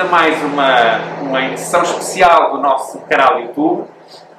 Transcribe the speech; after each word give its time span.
a 0.00 0.04
mais 0.04 0.42
uma, 0.42 1.20
uma 1.20 1.42
edição 1.42 1.82
especial 1.82 2.52
do 2.52 2.62
nosso 2.62 2.98
canal 3.00 3.38
YouTube. 3.38 3.86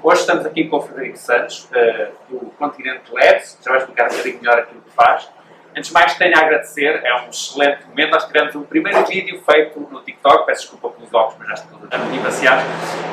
Hoje 0.02 0.22
estamos 0.22 0.44
aqui 0.44 0.68
com 0.68 0.78
o 0.78 0.82
Frederico 0.82 1.20
Santos, 1.20 1.66
uh, 1.66 2.12
do 2.28 2.40
Continente 2.58 3.12
Labs, 3.12 3.60
já 3.64 3.70
vai 3.70 3.80
explicar 3.80 4.06
um 4.06 4.10
bocadinho 4.10 4.40
melhor 4.42 4.58
aquilo 4.58 4.82
que 4.82 4.90
faz. 4.92 5.30
Antes 5.76 5.88
de 5.88 5.94
mais, 5.94 6.16
tenho 6.16 6.38
a 6.38 6.42
agradecer, 6.42 7.02
é 7.04 7.22
um 7.22 7.30
excelente 7.30 7.86
momento. 7.88 8.12
Nós 8.12 8.26
tivemos 8.26 8.56
um 8.56 8.64
primeiro 8.64 9.06
vídeo 9.06 9.42
feito 9.50 9.80
no 9.80 10.02
TikTok, 10.02 10.46
peço 10.46 10.62
desculpa 10.62 10.90
pelos 10.90 11.14
óculos, 11.14 11.36
mas 11.40 11.48
já 11.48 11.54
estou 11.66 11.82
passeado, 12.22 12.66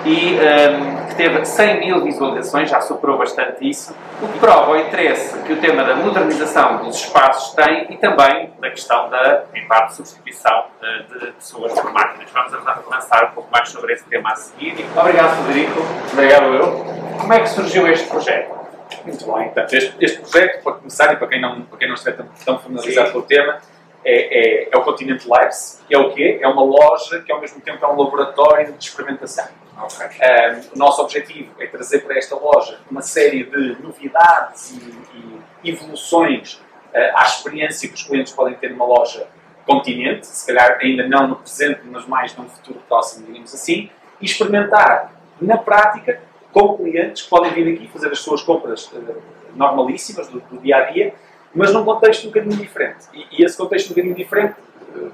e 0.05 0.37
um, 0.37 1.07
que 1.09 1.15
teve 1.17 1.45
100 1.45 1.81
mil 1.81 2.03
visualizações, 2.03 2.71
já 2.71 2.81
superou 2.81 3.19
bastante 3.19 3.69
isso, 3.69 3.95
o 4.23 4.29
que 4.29 4.39
prova 4.39 4.73
o 4.73 4.77
interesse 4.77 5.39
que 5.43 5.53
o 5.53 5.61
tema 5.61 5.85
da 5.85 5.95
modernização 5.95 6.85
dos 6.85 6.97
espaços 6.97 7.55
tem 7.55 7.87
e 7.91 7.97
também 7.97 8.53
da 8.61 8.71
questão 8.71 9.09
da, 9.09 9.45
em 9.55 9.67
parte, 9.67 9.95
substituição 9.95 10.67
uh, 10.81 11.19
de 11.19 11.33
pessoas 11.33 11.73
por 11.73 11.93
máquinas. 11.93 12.31
Vamos 12.31 12.55
avançar 12.55 13.31
um 13.31 13.31
pouco 13.33 13.51
mais 13.51 13.69
sobre 13.69 13.93
esse 13.93 14.05
tema 14.05 14.33
a 14.33 14.37
seguir. 14.37 14.87
Obrigado, 14.97 15.47
Federico. 15.47 15.81
Obrigado, 16.13 16.55
eu. 16.55 16.85
Como 17.19 17.33
é 17.33 17.41
que 17.41 17.49
surgiu 17.49 17.87
este 17.89 18.09
projeto? 18.09 18.68
Muito 19.05 19.33
bem. 19.33 19.49
Então, 19.49 19.65
este, 19.65 19.95
este, 20.01 20.21
projeto, 20.21 20.63
para 20.63 20.73
começar, 20.75 21.13
e 21.13 21.17
para 21.17 21.27
quem 21.27 21.41
não, 21.41 21.63
para 21.63 21.79
quem 21.79 21.89
não 21.89 21.95
estiver 21.95 22.17
tão, 22.17 22.27
tão 22.45 22.59
familiarizado 22.59 23.13
com 23.13 23.19
o 23.19 23.23
tema, 23.23 23.61
é, 24.05 24.65
é, 24.65 24.69
é, 24.73 24.77
o 24.77 24.83
Continente 24.83 25.29
Labs. 25.29 25.83
É 25.91 25.99
o 25.99 26.13
quê? 26.13 26.39
É 26.41 26.49
uma 26.49 26.63
loja 26.63 27.21
que, 27.21 27.31
ao 27.31 27.41
mesmo 27.41 27.61
tempo, 27.61 27.85
é 27.85 27.89
um 27.89 27.97
laboratório 27.97 28.73
de 28.73 28.85
experimentação. 28.85 29.47
Okay. 29.77 30.09
Um, 30.09 30.75
o 30.75 30.79
nosso 30.79 31.03
objetivo 31.03 31.53
é 31.59 31.67
trazer 31.67 32.01
para 32.01 32.19
esta 32.19 32.35
loja 32.35 32.81
uma 32.91 33.03
série 33.03 33.45
de 33.45 33.81
novidades 33.81 34.73
e, 34.73 35.41
e 35.63 35.71
evoluções 35.71 36.55
uh, 36.55 37.17
à 37.17 37.25
experiência 37.25 37.89
que 37.89 37.95
os 37.95 38.03
clientes 38.03 38.33
podem 38.33 38.55
ter 38.55 38.71
numa 38.71 38.85
loja 38.85 39.29
continente, 39.65 40.27
se 40.27 40.47
calhar 40.47 40.79
ainda 40.81 41.07
não 41.07 41.29
no 41.29 41.37
presente, 41.37 41.83
mas 41.85 42.07
mais 42.07 42.35
num 42.37 42.49
futuro 42.49 42.83
próximo, 42.89 43.27
digamos 43.27 43.55
assim, 43.55 43.91
e 44.21 44.25
experimentar 44.25 45.13
na 45.41 45.59
prática 45.59 46.21
com 46.53 46.77
clientes 46.77 47.23
que 47.23 47.29
podem 47.31 47.53
vir 47.53 47.75
aqui 47.75 47.89
fazer 47.89 48.11
as 48.11 48.21
suas 48.21 48.43
compras 48.43 48.91
uh, 48.93 49.23
normalíssimas 49.55 50.29
do, 50.29 50.41
do, 50.41 50.59
dia 50.59 50.77
a 50.77 50.91
dia, 50.91 51.15
mas 51.55 51.73
num 51.73 51.85
contexto 51.85 52.25
um 52.25 52.29
bocadinho 52.29 52.57
diferente. 52.57 53.07
E, 53.13 53.27
e 53.33 53.45
esse 53.45 53.57
contexto 53.57 53.87
um 53.87 53.91
bocadinho 53.91 54.15
diferente, 54.15 54.55
uh, 54.95 55.13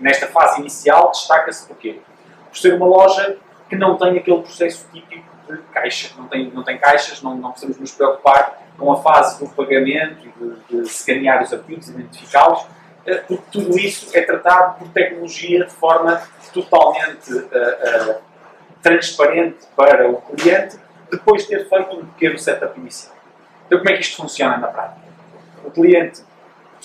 nesta 0.00 0.26
fase 0.26 0.60
inicial, 0.60 1.10
destaca-se 1.10 1.66
porquê? 1.66 1.98
Por 2.48 2.58
ser 2.58 2.74
uma 2.74 2.86
loja 2.86 3.36
que 3.68 3.76
não 3.76 3.96
tem 3.96 4.18
aquele 4.18 4.40
processo 4.40 4.86
típico 4.92 5.24
de 5.48 5.58
caixa, 5.72 6.14
não 6.16 6.26
tem, 6.26 6.50
não 6.50 6.62
tem 6.62 6.78
caixas, 6.78 7.22
não, 7.22 7.36
não 7.36 7.50
precisamos 7.50 7.78
nos 7.78 7.92
preocupar 7.92 8.62
com 8.78 8.92
a 8.92 8.96
fase 9.00 9.38
do 9.38 9.48
pagamento 9.50 10.26
e 10.26 10.44
de, 10.76 10.82
de 10.82 10.88
escanear 10.88 11.42
os 11.42 11.52
artigos, 11.52 11.88
identificá-los, 11.88 12.62
uh, 12.62 13.24
porque 13.28 13.44
tudo 13.52 13.78
isso 13.78 14.16
é 14.16 14.22
tratado 14.22 14.78
por 14.78 14.88
tecnologia 14.88 15.64
de 15.64 15.72
forma 15.72 16.20
totalmente 16.52 17.30
transparente 18.84 19.66
para 19.74 20.10
o 20.10 20.20
cliente 20.20 20.76
depois 21.10 21.42
de 21.42 21.48
ter 21.48 21.66
feito 21.66 21.96
um 21.96 22.04
pequeno 22.06 22.38
setup 22.38 22.78
inicial. 22.78 23.16
Então, 23.66 23.78
como 23.78 23.90
é 23.90 23.94
que 23.94 24.02
isto 24.02 24.16
funciona 24.18 24.58
na 24.58 24.68
prática? 24.68 25.00
O 25.64 25.70
cliente 25.70 26.20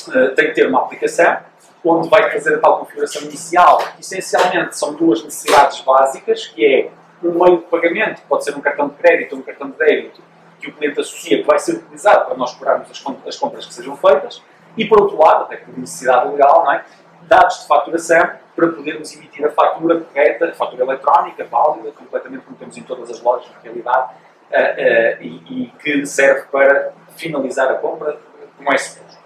uh, 0.07 0.33
tem 0.33 0.47
que 0.47 0.53
ter 0.53 0.67
uma 0.67 0.79
aplicação 0.79 1.39
onde 1.83 2.09
vai 2.09 2.31
fazer 2.31 2.55
a 2.55 2.59
tal 2.59 2.79
configuração 2.79 3.23
inicial. 3.23 3.83
Essencialmente, 3.99 4.77
são 4.77 4.93
duas 4.93 5.23
necessidades 5.23 5.81
básicas, 5.81 6.47
que 6.47 6.65
é 6.65 6.89
um 7.21 7.31
meio 7.43 7.57
de 7.57 7.65
pagamento, 7.65 8.21
pode 8.29 8.45
ser 8.45 8.55
um 8.55 8.61
cartão 8.61 8.87
de 8.87 8.95
crédito 8.95 9.33
ou 9.33 9.39
um 9.39 9.43
cartão 9.43 9.69
de 9.69 9.77
débito, 9.77 10.21
que 10.61 10.69
o 10.69 10.73
cliente 10.73 11.01
associa 11.01 11.39
que 11.39 11.43
vai 11.43 11.59
ser 11.59 11.73
utilizado 11.73 12.25
para 12.25 12.35
nós 12.35 12.53
cobrarmos 12.53 12.89
as 13.27 13.35
compras 13.35 13.65
que 13.65 13.73
sejam 13.73 13.97
feitas, 13.97 14.41
e 14.77 14.85
por 14.85 15.01
outro 15.01 15.17
lado, 15.17 15.43
até 15.43 15.57
por 15.57 15.77
necessidade 15.77 16.29
legal, 16.29 16.71
é? 16.71 16.85
dados 17.23 17.61
de 17.61 17.67
faturação 17.67 18.31
para 18.59 18.67
podermos 18.73 19.15
emitir 19.15 19.45
a 19.45 19.51
fatura 19.51 20.01
correta, 20.01 20.45
a 20.49 20.53
fatura 20.53 20.83
eletrónica, 20.83 21.45
válida, 21.45 21.91
completamente 21.91 22.43
como 22.43 22.57
temos 22.57 22.77
em 22.77 22.83
todas 22.83 23.09
as 23.09 23.21
lojas, 23.21 23.49
na 23.55 23.61
realidade, 23.61 24.11
uh, 24.51 24.53
uh, 24.53 25.23
e, 25.23 25.63
e, 25.63 25.73
que 25.79 26.05
serve 26.05 26.41
para 26.51 26.91
finalizar 27.15 27.71
a 27.71 27.75
compra 27.75 28.17
como 28.57 28.73
é 28.73 28.77
suposto. 28.77 29.17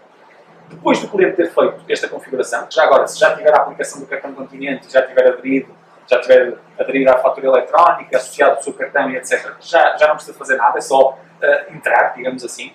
Depois 0.69 1.00
do 1.00 1.08
cliente 1.08 1.35
ter 1.35 1.50
feito 1.50 1.84
esta 1.90 2.08
configuração, 2.08 2.68
já 2.69 2.84
agora, 2.84 3.08
se 3.08 3.19
já 3.19 3.35
tiver 3.35 3.53
a 3.53 3.58
aplicação 3.58 4.00
do 4.00 4.06
cartão 4.06 4.34
Continente, 4.34 4.91
já 4.91 5.02
tiver 5.02 5.28
aderido, 5.28 5.75
já 6.08 6.19
tiver 6.22 6.56
aderido 6.79 7.12
à 7.12 7.18
fatura 7.18 7.47
eletrónica, 7.47 8.18
associado 8.18 8.58
ao 8.58 8.62
seu 8.62 8.74
cartão 8.74 9.09
e 9.09 9.18
etc., 9.18 9.56
já, 9.59 9.97
já 9.97 10.08
não 10.08 10.16
precisa 10.16 10.38
fazer 10.38 10.58
nada, 10.58 10.78
é 10.78 10.81
só 10.81 11.12
uh, 11.12 11.74
entrar, 11.74 12.13
digamos 12.16 12.44
assim. 12.44 12.72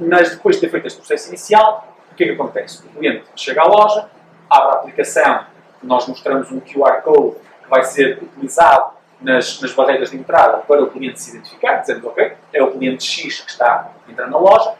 mas 0.00 0.30
depois 0.30 0.56
de 0.56 0.62
ter 0.62 0.70
feito 0.70 0.86
este 0.86 0.98
processo 0.98 1.28
inicial, 1.28 1.94
o 2.10 2.14
que 2.14 2.24
é 2.24 2.26
que 2.28 2.32
acontece? 2.32 2.86
O 2.86 2.90
cliente 2.90 3.24
chega 3.36 3.62
à 3.62 3.64
loja, 3.64 4.08
abre 4.48 4.68
a 4.68 4.72
aplicação, 4.80 5.46
nós 5.82 6.06
mostramos 6.06 6.50
um 6.50 6.60
QR 6.60 7.02
Code 7.02 7.36
que 7.62 7.70
vai 7.70 7.82
ser 7.84 8.18
utilizado 8.22 8.92
nas, 9.20 9.60
nas 9.60 9.72
barreiras 9.72 10.10
de 10.10 10.16
entrada 10.16 10.58
para 10.58 10.82
o 10.82 10.90
cliente 10.90 11.20
se 11.20 11.30
identificar, 11.30 11.76
dizendo, 11.78 12.08
ok, 12.08 12.32
é 12.52 12.62
o 12.62 12.70
cliente 12.72 13.04
X 13.04 13.40
que 13.40 13.50
está 13.50 13.90
entrando 14.08 14.30
na 14.30 14.38
loja. 14.38 14.74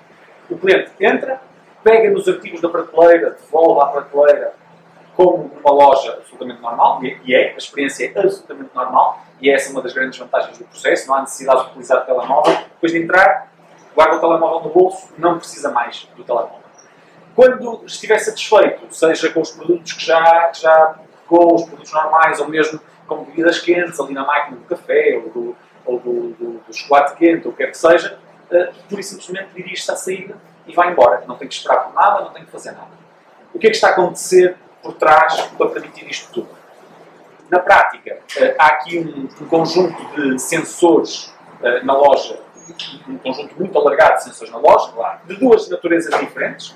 O 0.50 0.58
cliente 0.58 0.90
entra, 1.00 1.40
pega 1.82 2.10
nos 2.10 2.28
artigos 2.28 2.60
da 2.60 2.68
prateleira, 2.68 3.30
devolve 3.30 3.80
à 3.80 3.86
prateleira 3.86 4.54
como 5.16 5.50
uma 5.62 5.72
loja 5.72 6.12
absolutamente 6.12 6.60
normal, 6.60 7.00
e 7.04 7.34
é, 7.34 7.54
a 7.54 7.56
experiência 7.56 8.12
é 8.12 8.18
absolutamente 8.18 8.70
normal, 8.74 9.22
e 9.40 9.48
essa 9.48 9.68
é 9.68 9.72
uma 9.72 9.80
das 9.80 9.92
grandes 9.92 10.18
vantagens 10.18 10.58
do 10.58 10.64
processo, 10.64 11.06
não 11.08 11.14
há 11.14 11.20
necessidade 11.20 11.62
de 11.62 11.66
utilizar 11.68 12.02
o 12.02 12.04
telemóvel. 12.04 12.52
Depois 12.52 12.92
de 12.92 12.98
entrar, 12.98 13.48
guarda 13.94 14.16
o 14.16 14.20
telemóvel 14.20 14.60
no 14.60 14.70
bolso, 14.70 15.12
não 15.16 15.38
precisa 15.38 15.70
mais 15.70 16.08
do 16.16 16.24
telemóvel. 16.24 16.63
Quando 17.34 17.82
estiver 17.84 18.18
satisfeito, 18.18 18.86
seja 18.94 19.30
com 19.30 19.40
os 19.40 19.50
produtos 19.50 19.92
que 19.92 20.04
já, 20.04 20.48
que 20.48 20.62
já 20.62 20.94
com 21.26 21.54
os 21.54 21.64
produtos 21.64 21.92
normais, 21.92 22.40
ou 22.40 22.48
mesmo 22.48 22.80
com 23.08 23.24
bebidas 23.24 23.58
quentes 23.58 23.98
ali 23.98 24.14
na 24.14 24.24
máquina 24.24 24.56
do 24.56 24.64
café, 24.64 25.20
ou 25.22 25.30
do, 25.30 25.56
ou 25.84 25.98
do, 25.98 26.28
do, 26.30 26.52
do 26.66 26.72
chocolate 26.72 27.16
quente, 27.16 27.46
ou 27.46 27.52
o 27.52 27.56
que 27.56 27.64
quer 27.64 27.70
que 27.70 27.78
seja, 27.78 28.18
uh, 28.50 28.98
e 28.98 29.02
simplesmente 29.02 29.48
dirige-se 29.54 29.90
à 29.90 29.96
saída 29.96 30.36
e 30.66 30.72
vai 30.72 30.90
embora. 30.90 31.24
Não 31.26 31.36
tem 31.36 31.48
que 31.48 31.54
esperar 31.54 31.84
por 31.84 31.94
nada, 31.94 32.20
não 32.20 32.30
tem 32.30 32.44
que 32.44 32.50
fazer 32.50 32.70
nada. 32.70 32.90
O 33.52 33.58
que 33.58 33.66
é 33.66 33.70
que 33.70 33.76
está 33.76 33.88
a 33.88 33.90
acontecer 33.92 34.56
por 34.82 34.94
trás 34.94 35.40
para 35.58 35.68
permitir 35.70 36.08
isto 36.08 36.32
tudo? 36.32 36.48
Na 37.50 37.58
prática, 37.58 38.14
uh, 38.14 38.54
há 38.58 38.66
aqui 38.68 38.98
um, 38.98 39.44
um, 39.44 39.48
conjunto 39.48 40.02
de 40.14 40.38
sensores 40.38 41.34
uh, 41.60 41.84
na 41.84 41.94
loja, 41.94 42.38
um 43.08 43.18
conjunto 43.18 43.56
muito 43.56 43.76
alargado 43.76 44.18
de 44.18 44.24
sensores 44.24 44.52
na 44.52 44.58
loja, 44.58 45.18
de 45.24 45.34
duas 45.34 45.68
naturezas 45.68 46.18
diferentes. 46.20 46.74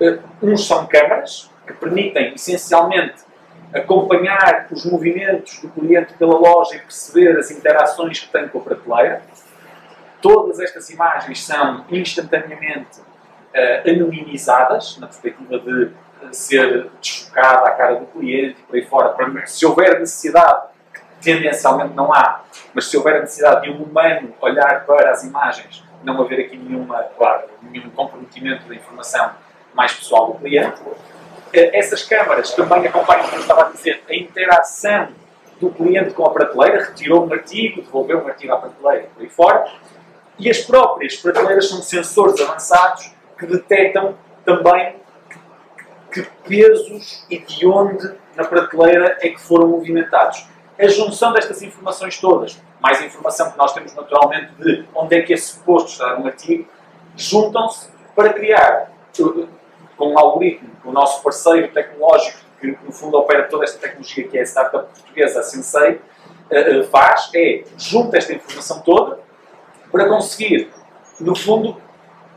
Uh, 0.00 0.20
uns 0.42 0.66
são 0.66 0.86
câmaras, 0.86 1.50
que 1.66 1.72
permitem 1.74 2.34
essencialmente 2.34 3.28
acompanhar 3.72 4.66
os 4.70 4.84
movimentos 4.86 5.60
do 5.60 5.68
cliente 5.68 6.14
pela 6.14 6.38
loja 6.38 6.76
e 6.76 6.78
perceber 6.78 7.38
as 7.38 7.50
interações 7.50 8.20
que 8.20 8.28
tem 8.32 8.48
com 8.48 8.58
a 8.58 8.62
prateleira. 8.62 9.22
Todas 10.22 10.58
estas 10.58 10.88
imagens 10.90 11.44
são 11.44 11.84
instantaneamente 11.90 13.00
uh, 13.00 13.90
anonimizadas, 13.90 14.96
na 14.98 15.06
perspectiva 15.06 15.58
de 15.58 15.84
uh, 15.84 15.92
ser 16.32 16.90
desfocada 17.00 17.68
à 17.68 17.70
cara 17.72 17.94
do 17.96 18.06
cliente 18.06 18.58
e 18.60 18.62
por 18.62 18.76
aí 18.76 18.84
fora. 18.84 19.46
Se 19.46 19.66
houver 19.66 20.00
necessidade, 20.00 20.68
que 20.92 21.00
tendencialmente 21.20 21.94
não 21.94 22.12
há, 22.12 22.42
mas 22.72 22.86
se 22.86 22.96
houver 22.96 23.16
a 23.16 23.20
necessidade 23.20 23.62
de 23.62 23.70
um 23.70 23.82
humano 23.82 24.34
olhar 24.40 24.84
para 24.86 25.10
as 25.10 25.22
imagens, 25.24 25.84
não 26.02 26.20
haver 26.22 26.46
aqui 26.46 26.56
nenhuma, 26.56 27.02
claro, 27.16 27.48
nenhum 27.62 27.90
comprometimento 27.90 28.66
da 28.66 28.74
informação 28.74 29.32
mais 29.78 29.92
pessoal 29.92 30.32
do 30.32 30.34
cliente. 30.40 30.82
Eh, 31.52 31.78
essas 31.78 32.02
câmaras 32.02 32.52
também 32.52 32.84
acompanham, 32.88 33.28
como 33.28 33.40
estava 33.40 33.66
a 33.66 33.70
dizer, 33.70 34.02
a 34.10 34.14
interação 34.14 35.08
do 35.60 35.70
cliente 35.70 36.12
com 36.14 36.26
a 36.26 36.30
prateleira, 36.30 36.84
retirou 36.86 37.24
um 37.24 37.32
artigo, 37.32 37.82
devolveu 37.82 38.18
um 38.18 38.26
artigo 38.26 38.52
à 38.52 38.56
prateleira 38.56 39.08
por 39.14 39.22
aí 39.22 39.28
fora. 39.28 39.72
E 40.36 40.50
as 40.50 40.58
próprias 40.58 41.16
prateleiras 41.16 41.68
são 41.68 41.80
sensores 41.80 42.40
avançados 42.40 43.12
que 43.38 43.46
detectam 43.46 44.16
também 44.44 44.96
que, 46.10 46.22
pesos 46.48 47.24
e 47.30 47.38
de 47.38 47.64
onde 47.66 48.12
na 48.34 48.44
prateleira 48.44 49.16
é 49.20 49.28
que 49.28 49.40
foram 49.40 49.68
movimentados. 49.68 50.44
A 50.76 50.88
junção 50.88 51.32
destas 51.32 51.62
informações 51.62 52.20
todas, 52.20 52.60
mais 52.80 53.00
informação 53.00 53.50
que 53.52 53.58
nós 53.58 53.72
temos 53.72 53.94
naturalmente 53.94 54.52
de 54.58 54.84
onde 54.94 55.16
é 55.16 55.22
que 55.22 55.32
é 55.32 55.36
suposto 55.36 55.90
estar 55.90 56.18
um 56.18 56.26
artigo, 56.26 56.66
juntam-se 57.16 57.88
para 58.14 58.32
criar 58.32 58.92
com 59.98 60.12
um 60.12 60.18
algoritmo 60.18 60.70
que 60.80 60.88
o 60.88 60.92
nosso 60.92 61.22
parceiro 61.22 61.68
tecnológico, 61.68 62.38
que 62.60 62.78
no 62.82 62.92
fundo 62.92 63.18
opera 63.18 63.48
toda 63.48 63.64
esta 63.64 63.78
tecnologia 63.78 64.26
que 64.26 64.38
é 64.38 64.40
a 64.40 64.46
startup 64.46 64.86
portuguesa, 64.86 65.40
a 65.40 65.42
Sensei, 65.42 66.00
eh, 66.50 66.78
eh, 66.78 66.82
faz, 66.84 67.30
é 67.34 67.64
junta 67.76 68.16
esta 68.16 68.32
informação 68.32 68.80
toda 68.80 69.18
para 69.90 70.08
conseguir, 70.08 70.70
no 71.20 71.36
fundo, 71.36 71.76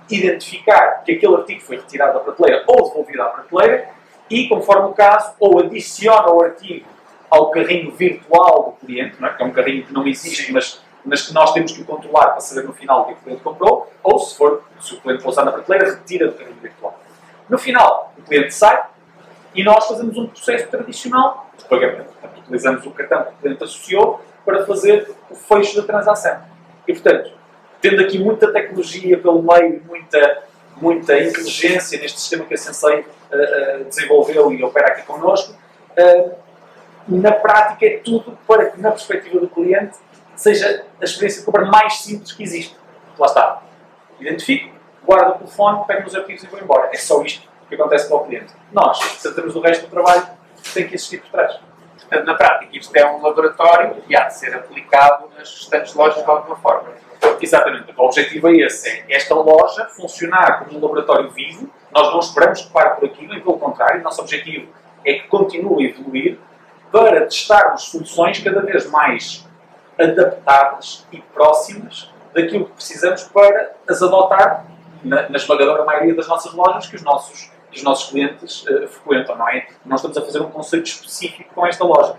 identificar 0.10 1.04
que 1.04 1.13
aquele 1.13 1.36
artigo 1.36 1.62
foi 1.62 1.78
retirado 1.78 2.13
da 2.13 2.19
prateleira 2.19 2.63
ou 2.68 2.90
devolvido 2.90 3.22
à 3.22 3.25
prateleira 3.25 3.90
e, 4.30 4.48
conforme 4.48 4.90
o 4.90 4.94
caso, 4.94 5.34
ou 5.40 5.60
adiciona 5.60 6.30
o 6.31 6.42
artigo 6.42 6.86
ao 7.30 7.50
carrinho 7.50 7.92
virtual 7.92 8.78
do 8.80 8.86
cliente, 8.86 9.16
não 9.19 9.28
é? 9.28 9.34
que 9.34 9.42
é 9.42 9.46
um 9.46 9.52
carrinho 9.52 9.86
que 9.86 9.94
não 9.94 10.06
existe, 10.06 10.52
mas, 10.52 10.81
mas 11.06 11.28
que 11.28 11.34
nós 11.34 11.54
temos 11.54 11.72
que 11.72 11.84
controlar 11.84 12.31
para 12.31 12.42
saber 12.42 12.68
no 12.68 12.74
final 12.74 13.02
o 13.02 13.06
que, 13.06 13.12
é 13.12 13.16
o 13.16 13.18
cliente 13.18 13.42
comprou, 13.42 13.90
ou 14.04 14.19
se 14.19 14.38
for, 14.38 14.64
se 14.81 14.96
o 14.96 15.02
cliente 15.02 15.24
pousar 15.24 15.46
na 15.46 15.52
prateleira, 15.52 15.92
retira 15.92 16.28
do 16.28 16.34
carrinho 16.34 16.57
virtual. 16.62 17.00
No 17.51 17.57
final, 17.57 18.13
o 18.18 18.21
cliente 18.21 18.53
sai 18.53 18.81
e 19.53 19.62
nós 19.62 19.86
fazemos 19.86 20.18
um 20.18 20.25
processo 20.25 20.69
tradicional 20.69 21.51
de 21.57 21.65
pagamento. 21.65 22.06
Portanto, 22.13 22.39
utilizamos 22.39 22.86
o 22.86 22.92
cartão 22.92 23.25
que 23.25 23.30
o 23.31 23.38
cliente 23.42 23.63
associou 23.65 24.21
para 24.45 24.65
fazer 24.65 25.13
o 25.30 25.36
fecho 25.36 25.75
da 25.75 25.83
transação. 25.86 26.42
E, 26.88 26.94
portanto, 26.94 27.33
tendo 27.81 28.01
aqui 28.01 28.18
muita 28.18 28.53
tecnologia 28.53 29.18
pelo 29.18 29.44
meio, 29.44 29.83
muita, 29.86 30.44
muita 30.77 31.19
inteligência 31.19 32.00
neste 32.00 32.21
sistema 32.21 32.45
que 32.45 32.53
a 32.53 32.57
Sensei 32.57 33.01
uh, 33.01 33.81
uh, 33.81 33.83
desenvolveu 33.83 34.54
e 34.54 34.63
opera 34.63 34.88
aqui 34.94 35.01
connosco, 35.01 35.54
uh, 36.00 36.31
na 37.09 37.33
prática 37.33 37.86
é 37.86 37.97
tudo 37.97 38.38
para 38.47 38.68
que, 38.68 38.80
na 38.80 38.92
perspectiva 38.92 39.42
do 39.42 39.50
cliente, 39.50 39.97
seja 40.38 40.86
a 41.01 41.04
experiência 41.04 41.42
de 41.42 41.45
compra 41.45 41.65
mais 41.65 41.97
simples 41.97 42.31
que 42.31 42.44
existe. 42.44 42.77
Lá 43.19 43.27
está. 43.27 43.62
Identifico, 44.21 44.74
guardo 45.06 45.36
o 45.36 45.38
telefone, 45.39 45.86
pego 45.86 46.07
os 46.07 46.15
arquivos 46.15 46.44
e 46.44 46.48
vou 46.48 46.59
embora. 46.59 46.89
É 46.94 46.98
só 46.98 47.21
isto 47.24 47.48
que 47.68 47.75
acontece 47.75 48.07
para 48.07 48.18
o 48.18 48.25
cliente. 48.25 48.53
Nós, 48.71 49.00
se 49.00 49.33
temos 49.33 49.56
o 49.56 49.62
resto 49.62 49.86
do 49.86 49.92
trabalho, 49.92 50.27
tem 50.74 50.88
que 50.88 50.95
existir 50.95 51.21
por 51.21 51.31
trás. 51.31 51.59
Portanto, 52.00 52.25
na 52.25 52.33
prática, 52.33 52.77
isto 52.77 52.95
é 52.95 53.09
um 53.09 53.21
laboratório 53.21 54.03
e 54.07 54.15
há 54.15 54.25
de 54.25 54.38
ser 54.38 54.53
aplicado 54.53 55.30
nas 55.38 55.50
restantes 55.50 55.94
lojas 55.94 56.24
de 56.24 56.30
alguma 56.30 56.56
forma. 56.57 56.89
Exatamente. 57.39 57.94
O 57.98 58.03
objetivo 58.03 58.50
é 58.50 58.57
esse. 58.57 58.89
É 58.89 59.15
esta 59.15 59.33
loja 59.33 59.86
funcionar 59.86 60.59
como 60.59 60.77
um 60.77 60.81
laboratório 60.81 61.30
vivo. 61.30 61.69
Nós 61.92 62.12
não 62.12 62.19
esperamos 62.19 62.62
que 62.62 62.71
pare 62.71 62.95
por 62.95 63.06
aquilo, 63.06 63.33
e 63.33 63.42
pelo 63.42 63.57
contrário, 63.57 64.01
nosso 64.01 64.21
objetivo 64.21 64.68
é 65.06 65.13
que 65.13 65.27
continue 65.27 65.88
a 65.88 65.89
evoluir 65.89 66.38
para 66.92 67.21
testarmos 67.21 67.83
soluções 67.83 68.39
cada 68.39 68.62
vez 68.62 68.89
mais 68.89 69.47
adaptadas 69.97 71.06
e 71.12 71.19
próximas 71.19 72.12
daquilo 72.33 72.65
que 72.65 72.74
precisamos 72.74 73.24
para 73.24 73.74
as 73.88 74.01
adotar 74.01 74.65
na, 75.03 75.30
na 75.30 75.38
esmagadora 75.38 75.83
maioria 75.83 76.15
das 76.15 76.27
nossas 76.27 76.53
lojas 76.53 76.88
que 76.88 76.95
os 76.95 77.01
nossos, 77.01 77.51
que 77.69 77.77
os 77.77 77.83
nossos 77.83 78.09
clientes 78.09 78.65
uh, 78.68 78.88
frequentam, 78.88 79.36
não 79.36 79.48
é? 79.50 79.68
Nós 79.86 80.00
estamos 80.00 80.18
a 80.18 80.21
fazer 80.21 80.42
um 80.42 80.50
conceito 80.50 80.86
específico 80.86 81.53
com 81.53 81.65
esta 81.65 81.83
loja. 81.83 82.15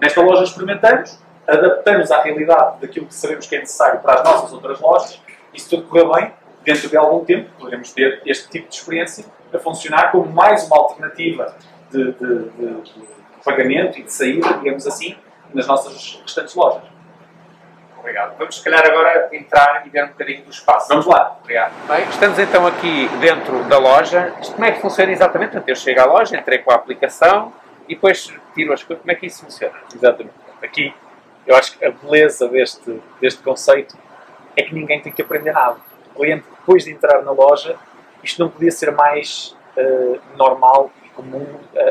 Nesta 0.00 0.20
loja 0.20 0.44
experimentamos, 0.44 1.18
adaptamos 1.46 2.10
à 2.10 2.22
realidade 2.22 2.80
daquilo 2.80 3.06
que 3.06 3.14
sabemos 3.14 3.46
que 3.46 3.56
é 3.56 3.60
necessário 3.60 4.00
para 4.00 4.14
as 4.14 4.24
nossas 4.24 4.52
outras 4.52 4.80
lojas 4.80 5.20
e 5.54 5.60
se 5.60 5.68
tudo 5.68 5.84
correr 5.84 6.04
bem, 6.12 6.32
dentro 6.64 6.88
de 6.88 6.96
algum 6.96 7.24
tempo 7.24 7.48
poderemos 7.58 7.92
ter 7.92 8.20
este 8.26 8.48
tipo 8.50 8.68
de 8.68 8.74
experiência 8.74 9.24
a 9.52 9.58
funcionar 9.58 10.10
como 10.10 10.30
mais 10.30 10.66
uma 10.66 10.76
alternativa 10.76 11.56
de, 11.90 12.12
de, 12.12 12.38
de, 12.50 12.80
de 12.82 13.06
pagamento 13.44 13.98
e 13.98 14.02
de 14.02 14.12
saída, 14.12 14.54
digamos 14.54 14.86
assim, 14.86 15.16
nas 15.54 15.66
nossas 15.66 16.20
restantes 16.22 16.54
lojas. 16.54 16.82
Obrigado. 18.06 18.38
Vamos, 18.38 18.58
se 18.58 18.62
calhar, 18.62 18.86
agora 18.86 19.28
entrar 19.32 19.84
e 19.84 19.90
ver 19.90 20.04
um 20.04 20.08
bocadinho 20.08 20.44
do 20.44 20.50
espaço. 20.50 20.86
Vamos 20.90 21.06
lá. 21.06 21.36
Obrigado. 21.42 21.72
Bem, 21.88 22.08
estamos 22.08 22.38
então 22.38 22.64
aqui 22.64 23.08
dentro 23.18 23.64
da 23.64 23.78
loja. 23.78 24.32
Isto 24.40 24.54
como 24.54 24.64
é 24.64 24.70
que 24.70 24.80
funciona 24.80 25.10
exatamente? 25.10 25.60
Eu 25.66 25.74
chego 25.74 26.00
à 26.00 26.04
loja, 26.04 26.36
entrei 26.36 26.58
com 26.58 26.70
a 26.70 26.76
aplicação 26.76 27.52
e 27.88 27.96
depois 27.96 28.32
tiro 28.54 28.72
as 28.72 28.84
coisas. 28.84 29.02
Como 29.02 29.10
é 29.10 29.14
que 29.16 29.26
isso 29.26 29.44
funciona? 29.44 29.74
Exatamente. 29.92 30.36
Aqui, 30.62 30.94
eu 31.48 31.56
acho 31.56 31.76
que 31.76 31.84
a 31.84 31.90
beleza 31.90 32.46
deste, 32.46 33.02
deste 33.20 33.42
conceito 33.42 33.98
é 34.56 34.62
que 34.62 34.72
ninguém 34.72 35.02
tem 35.02 35.12
que 35.12 35.20
aprender 35.20 35.50
nada. 35.50 35.76
O 36.14 36.20
cliente, 36.20 36.44
depois 36.60 36.84
de 36.84 36.92
entrar 36.92 37.24
na 37.24 37.32
loja, 37.32 37.74
isto 38.22 38.40
não 38.40 38.48
podia 38.48 38.70
ser 38.70 38.92
mais 38.92 39.56
uh, 39.76 40.20
normal 40.36 40.92
e 41.04 41.08
comum 41.08 41.44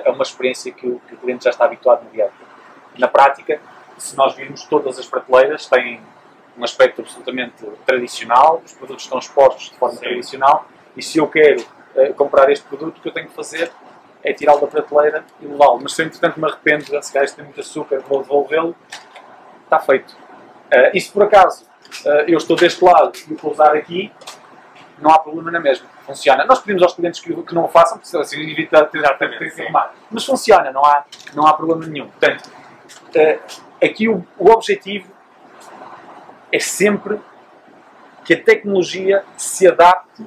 a, 0.06 0.12
uma 0.12 0.24
experiência 0.24 0.72
que 0.72 0.88
o, 0.88 0.98
que 1.10 1.14
o 1.14 1.18
cliente 1.18 1.44
já 1.44 1.50
está 1.50 1.66
habituado 1.66 2.06
no 2.06 2.10
dia 2.12 2.24
a 2.24 2.28
dia. 2.28 2.48
Na 3.00 3.10
prática, 3.10 3.60
se 3.98 4.18
nós 4.18 4.36
virmos 4.36 4.64
todas 4.66 5.00
as 5.00 5.06
prateleiras, 5.06 5.68
têm 5.68 6.02
um 6.58 6.64
aspecto 6.64 7.02
absolutamente 7.02 7.66
tradicional, 7.86 8.62
os 8.66 8.74
produtos 8.74 9.04
estão 9.04 9.20
expostos 9.20 9.70
de 9.70 9.78
forma 9.78 9.96
Sim. 9.96 10.02
tradicional, 10.02 10.66
e 10.96 11.04
se 11.04 11.18
eu 11.18 11.28
quero 11.28 11.62
uh, 11.62 12.14
comprar 12.14 12.50
este 12.50 12.66
produto, 12.66 12.98
o 12.98 13.02
que 13.02 13.10
eu 13.10 13.14
tenho 13.14 13.28
que 13.28 13.36
fazer 13.36 13.72
é 14.24 14.34
tirá-lo 14.34 14.62
da 14.62 14.68
prateleira 14.68 15.24
e 15.40 15.46
levá-lo. 15.46 15.80
Mas 15.82 15.94
se 15.94 16.02
eu, 16.02 16.08
entretanto, 16.08 16.40
me 16.40 16.48
arrependo, 16.50 16.86
se 17.04 17.14
calhar 17.14 17.30
tem 17.30 17.46
muito 17.46 17.60
açúcar, 17.60 18.00
vou 18.00 18.22
devolvê-lo, 18.22 18.76
está 19.64 19.80
feito. 19.80 20.12
Uh, 20.12 20.90
e 20.94 21.00
se 21.00 21.12
por 21.12 21.24
acaso 21.24 21.66
uh, 22.06 22.10
eu 22.28 22.38
estou 22.38 22.56
deste 22.56 22.84
lado 22.84 23.12
e 23.30 23.34
o 23.34 23.38
vou 23.38 23.52
usar 23.52 23.76
aqui, 23.76 24.12
não 24.98 25.12
há 25.12 25.20
problema 25.20 25.52
na 25.52 25.60
mesma. 25.60 25.88
Funciona. 26.06 26.46
Nós 26.46 26.60
pedimos 26.60 26.82
aos 26.82 26.94
clientes 26.94 27.20
que, 27.20 27.34
que 27.34 27.54
não 27.54 27.66
o 27.66 27.68
façam, 27.68 27.98
porque 27.98 28.18
assim 28.18 28.42
evita 28.42 28.86
ter 28.86 29.02
que 29.38 29.62
Mas 30.10 30.26
funciona, 30.26 30.72
não 30.72 30.84
há, 30.84 31.04
não 31.34 31.46
há 31.46 31.54
problema 31.54 31.86
nenhum. 31.86 32.08
Portanto, 32.10 32.48
uh, 32.48 33.65
aqui 33.86 34.10
o, 34.10 34.26
o 34.38 34.50
objetivo 34.50 35.10
é 36.52 36.60
sempre 36.60 37.20
que 38.24 38.34
a 38.34 38.42
tecnologia 38.42 39.24
se 39.38 39.68
adapte 39.68 40.26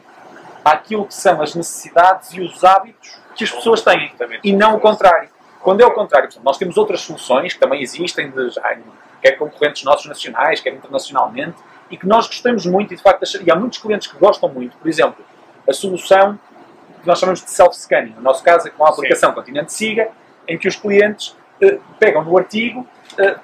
àquilo 0.65 1.07
que 1.07 1.15
são 1.15 1.41
as 1.43 1.55
necessidades 1.55 2.33
e 2.33 2.41
os 2.41 2.63
hábitos 2.65 3.19
que 3.35 3.45
as 3.45 3.51
pessoas 3.51 3.83
têm. 3.83 4.13
E 4.45 4.53
não 4.53 4.77
o 4.77 4.81
contrário. 4.81 5.29
Quando 5.61 5.81
é 5.81 5.87
o 5.87 5.93
contrário, 5.93 6.29
nós 6.43 6.57
temos 6.57 6.77
outras 6.77 7.01
soluções 7.01 7.55
que 7.55 7.61
também 7.61 7.83
existem, 7.83 8.31
de, 8.31 8.51
já, 8.51 8.77
quer 9.21 9.33
concorrentes 9.33 9.83
nossos 9.83 10.07
nacionais, 10.07 10.61
quer 10.61 10.73
internacionalmente, 10.73 11.57
e 11.91 11.97
que 11.97 12.07
nós 12.07 12.27
gostamos 12.27 12.67
muito, 12.67 12.93
e 12.93 12.97
de 12.97 13.03
facto, 13.03 13.25
e 13.43 13.51
há 13.51 13.57
muitos 13.57 13.79
clientes 13.79 14.07
que 14.07 14.17
gostam 14.19 14.49
muito. 14.49 14.77
Por 14.77 14.89
exemplo, 14.89 15.25
a 15.69 15.73
solução 15.73 16.39
que 17.01 17.07
nós 17.07 17.19
chamamos 17.19 17.43
de 17.43 17.51
self-scanning. 17.51 18.15
No 18.15 18.23
nosso 18.23 18.43
caso 18.43 18.69
é 18.69 18.71
com 18.71 18.85
a 18.85 18.91
aplicação 18.91 19.31
Sim. 19.31 19.35
Continente 19.35 19.73
Siga, 19.73 20.09
em 20.47 20.59
que 20.59 20.69
os 20.69 20.77
clientes 20.77 21.37
uh, 21.63 21.81
pegam 21.99 22.25
no 22.25 22.37
artigo, 22.37 22.87
uh, 23.13 23.41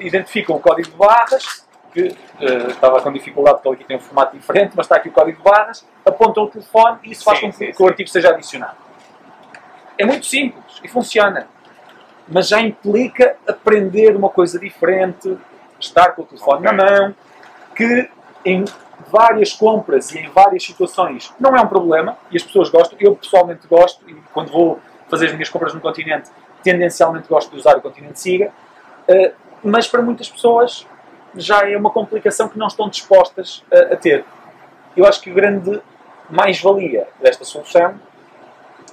identificam 0.00 0.56
o 0.56 0.60
código 0.60 0.90
de 0.90 0.96
barras, 0.96 1.64
que 1.92 2.08
uh, 2.08 2.70
estava 2.70 3.00
com 3.02 3.12
dificuldade 3.12 3.56
porque 3.56 3.68
ele 3.68 3.76
aqui 3.76 3.84
tem 3.84 3.96
um 3.96 4.00
formato 4.00 4.36
diferente, 4.36 4.72
mas 4.74 4.86
está 4.86 4.96
aqui 4.96 5.08
o 5.08 5.12
código 5.12 5.38
de 5.38 5.44
barras, 5.44 5.86
apontam 6.04 6.44
o 6.44 6.48
telefone 6.48 6.98
e 7.04 7.12
isso 7.12 7.24
faz 7.24 7.38
sim, 7.38 7.46
com 7.46 7.52
que, 7.52 7.58
sim, 7.58 7.72
que 7.72 7.82
o 7.82 7.86
artigo 7.86 8.08
seja 8.08 8.30
adicionado. 8.30 8.76
É 9.98 10.04
muito 10.04 10.26
simples 10.26 10.80
e 10.82 10.88
funciona, 10.88 11.46
mas 12.26 12.48
já 12.48 12.60
implica 12.60 13.36
aprender 13.46 14.16
uma 14.16 14.30
coisa 14.30 14.58
diferente, 14.58 15.36
estar 15.78 16.12
com 16.12 16.22
o 16.22 16.26
telefone 16.26 16.66
okay. 16.66 16.72
na 16.72 16.90
mão, 16.90 17.14
que 17.76 18.08
em 18.44 18.64
várias 19.10 19.52
compras 19.52 20.12
e 20.12 20.20
em 20.20 20.30
várias 20.30 20.64
situações 20.64 21.32
não 21.38 21.54
é 21.56 21.60
um 21.60 21.66
problema 21.66 22.16
e 22.30 22.36
as 22.36 22.42
pessoas 22.42 22.70
gostam. 22.70 22.96
Eu 23.00 23.14
pessoalmente 23.16 23.66
gosto 23.66 24.08
e 24.08 24.14
quando 24.32 24.50
vou 24.50 24.80
fazer 25.08 25.26
as 25.26 25.32
minhas 25.32 25.50
compras 25.50 25.74
no 25.74 25.80
continente, 25.80 26.30
tendencialmente 26.62 27.28
gosto 27.28 27.50
de 27.50 27.58
usar 27.58 27.76
o 27.76 27.82
continente 27.82 28.18
Siga. 28.18 28.52
Uh, 29.08 29.41
mas 29.62 29.86
para 29.86 30.02
muitas 30.02 30.28
pessoas 30.28 30.86
já 31.34 31.68
é 31.68 31.76
uma 31.76 31.90
complicação 31.90 32.48
que 32.48 32.58
não 32.58 32.66
estão 32.66 32.88
dispostas 32.88 33.64
a, 33.72 33.94
a 33.94 33.96
ter. 33.96 34.24
Eu 34.96 35.06
acho 35.06 35.20
que 35.20 35.30
a 35.30 35.34
grande 35.34 35.80
mais-valia 36.28 37.08
desta 37.20 37.44
solução 37.44 37.94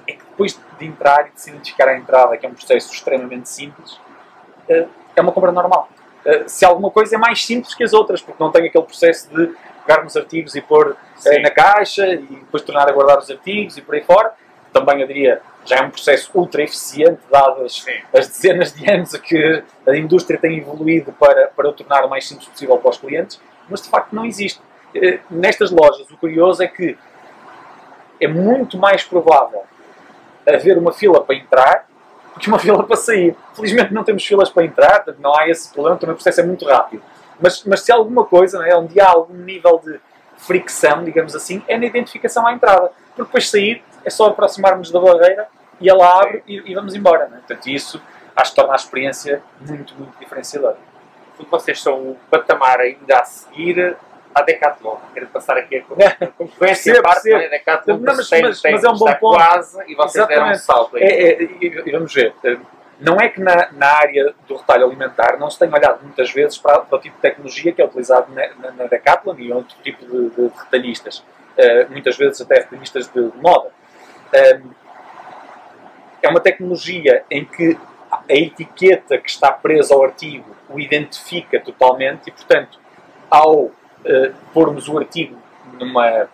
é 0.07 0.13
que 0.13 0.23
depois 0.23 0.59
de 0.77 0.85
entrar 0.85 1.27
e 1.27 1.31
de 1.31 1.41
se 1.41 1.49
identificar 1.49 1.89
a 1.89 1.97
entrada, 1.97 2.37
que 2.37 2.45
é 2.45 2.49
um 2.49 2.53
processo 2.53 2.93
extremamente 2.93 3.49
simples, 3.49 3.99
eh, 4.67 4.87
é 5.15 5.21
uma 5.21 5.31
compra 5.31 5.51
normal. 5.51 5.89
Eh, 6.25 6.43
se 6.47 6.65
alguma 6.65 6.89
coisa 6.89 7.15
é 7.15 7.17
mais 7.17 7.45
simples 7.45 7.73
que 7.73 7.83
as 7.83 7.93
outras, 7.93 8.21
porque 8.21 8.41
não 8.41 8.51
tem 8.51 8.65
aquele 8.65 8.83
processo 8.83 9.29
de 9.29 9.53
pegar 9.85 10.03
nos 10.03 10.15
artigos 10.15 10.55
e 10.55 10.61
pôr 10.61 10.95
eh, 11.25 11.33
Sim. 11.33 11.41
na 11.41 11.49
caixa 11.49 12.07
e 12.07 12.25
depois 12.25 12.63
tornar 12.63 12.87
a 12.87 12.91
guardar 12.91 13.19
os 13.19 13.29
artigos 13.29 13.77
e 13.77 13.81
por 13.81 13.95
aí 13.95 14.01
fora. 14.01 14.33
Também 14.71 15.01
eu 15.01 15.07
diria 15.07 15.41
já 15.65 15.77
é 15.77 15.81
um 15.81 15.89
processo 15.89 16.31
ultra 16.33 16.63
eficiente, 16.63 17.19
dadas 17.29 17.85
as 18.15 18.27
dezenas 18.27 18.73
de 18.73 18.89
anos 18.89 19.13
a 19.13 19.19
que 19.19 19.63
a 19.87 19.95
indústria 19.95 20.39
tem 20.39 20.57
evoluído 20.57 21.11
para, 21.13 21.47
para 21.47 21.69
o 21.69 21.73
tornar 21.73 22.05
o 22.05 22.09
mais 22.09 22.27
simples 22.27 22.47
possível 22.47 22.77
para 22.77 22.89
os 22.89 22.97
clientes, 22.97 23.39
mas 23.69 23.81
de 23.81 23.89
facto 23.89 24.13
não 24.13 24.25
existe. 24.25 24.61
Eh, 24.95 25.19
nestas 25.29 25.69
lojas, 25.69 26.09
o 26.09 26.17
curioso 26.17 26.63
é 26.63 26.67
que 26.67 26.97
é 28.19 28.27
muito 28.27 28.77
mais 28.77 29.03
provável 29.03 29.63
haver 30.47 30.77
uma 30.77 30.91
fila 30.91 31.21
para 31.23 31.35
entrar 31.35 31.87
do 32.33 32.39
que 32.39 32.47
uma 32.47 32.59
fila 32.59 32.83
para 32.83 32.97
sair. 32.97 33.35
Felizmente 33.53 33.93
não 33.93 34.03
temos 34.03 34.25
filas 34.25 34.49
para 34.49 34.65
entrar, 34.65 35.05
não 35.19 35.37
há 35.37 35.47
esse 35.47 35.71
problema, 35.71 35.97
também 35.97 36.13
o 36.13 36.15
processo 36.15 36.41
é 36.41 36.43
muito 36.43 36.65
rápido. 36.65 37.03
Mas, 37.39 37.63
mas 37.63 37.81
se 37.81 37.91
há 37.91 37.95
alguma 37.95 38.25
coisa, 38.25 38.65
é, 38.67 38.75
onde 38.75 38.99
há 38.99 39.07
algum 39.07 39.35
nível 39.35 39.81
de 39.83 39.99
fricção, 40.37 41.03
digamos 41.03 41.35
assim, 41.35 41.61
é 41.67 41.77
na 41.77 41.85
identificação 41.85 42.45
à 42.47 42.53
entrada. 42.53 42.91
Porque 43.07 43.23
depois 43.23 43.49
sair 43.49 43.83
é 44.03 44.09
só 44.09 44.27
aproximarmos 44.27 44.91
da 44.91 44.99
barreira 44.99 45.47
e 45.79 45.89
ela 45.89 46.21
abre 46.21 46.43
e, 46.47 46.71
e 46.71 46.75
vamos 46.75 46.95
embora. 46.95 47.27
Né? 47.27 47.37
Portanto, 47.45 47.67
isso 47.67 48.01
acho 48.35 48.51
que 48.51 48.55
torna 48.55 48.73
a 48.73 48.75
experiência 48.75 49.41
muito, 49.61 49.93
muito 49.95 50.17
diferenciadora. 50.19 50.77
Porque 51.35 51.51
vocês 51.51 51.81
são 51.81 52.11
o 52.11 52.17
patamar 52.29 52.79
ainda 52.79 53.19
a 53.19 53.23
seguir 53.23 53.95
à 54.33 54.41
Decathlon. 54.41 54.97
Quero 55.13 55.27
passar 55.27 55.57
aqui 55.57 55.77
a 55.77 55.83
concorrência, 56.37 56.99
a 56.99 57.01
parte 57.01 57.29
da 57.29 57.47
Decathlon, 57.47 57.97
não, 57.97 58.15
mas, 58.15 58.29
tem, 58.29 58.41
mas, 58.41 58.61
tem, 58.61 58.73
mas 58.73 58.83
é 58.83 58.89
um 58.89 58.97
bom 58.97 59.13
ponto. 59.15 59.37
quase 59.37 59.81
e 59.87 59.95
vocês 59.95 60.15
Exatamente. 60.15 60.39
deram 60.39 60.51
um 60.51 60.55
salto. 60.55 60.97
É, 60.97 61.05
é, 61.05 61.41
e, 61.43 61.83
e, 61.85 61.91
vamos 61.91 62.13
ver, 62.13 62.33
eh, 62.43 62.57
não 62.99 63.19
é 63.19 63.29
que 63.29 63.39
na, 63.39 63.71
na, 63.71 63.87
área 63.87 64.33
do 64.47 64.55
retalho 64.55 64.85
alimentar 64.85 65.37
não 65.37 65.49
se 65.49 65.57
tem 65.57 65.73
olhado 65.73 65.99
muitas 66.03 66.31
vezes 66.31 66.57
para, 66.57 66.79
para 66.79 66.97
o 66.97 67.01
tipo 67.01 67.15
de 67.15 67.21
tecnologia 67.21 67.71
que 67.71 67.81
é 67.81 67.85
utilizado 67.85 68.31
na, 68.33 68.47
na, 68.55 68.71
na 68.71 68.83
Decathlon 68.85 69.35
e 69.37 69.51
outro 69.53 69.77
tipo 69.81 70.05
de, 70.05 70.29
de, 70.29 70.49
de 70.49 70.57
retalhistas. 70.57 71.19
Uh, 71.57 71.91
muitas 71.91 72.17
vezes 72.17 72.39
até 72.41 72.55
retalhistas 72.55 73.07
de, 73.07 73.31
de 73.31 73.37
moda. 73.37 73.71
Um, 74.33 74.69
é 76.21 76.27
uma 76.29 76.39
tecnologia 76.39 77.23
em 77.31 77.45
que 77.45 77.77
a 78.11 78.33
etiqueta 78.33 79.17
que 79.17 79.29
está 79.29 79.51
presa 79.51 79.93
ao 79.93 80.03
artigo 80.03 80.55
o 80.69 80.79
identifica 80.79 81.59
totalmente 81.59 82.27
e, 82.27 82.31
portanto, 82.31 82.79
ao 83.29 83.55
uh, 83.55 83.73
pormos 84.53 84.87
o 84.87 84.97
artigo 84.97 85.37
numa 85.79 86.27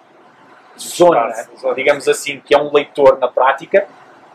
zona, 0.77 1.31
digamos 1.75 2.07
assim, 2.07 2.39
que 2.39 2.53
é 2.53 2.57
um 2.57 2.73
leitor 2.73 3.17
na 3.19 3.27
prática, 3.27 3.87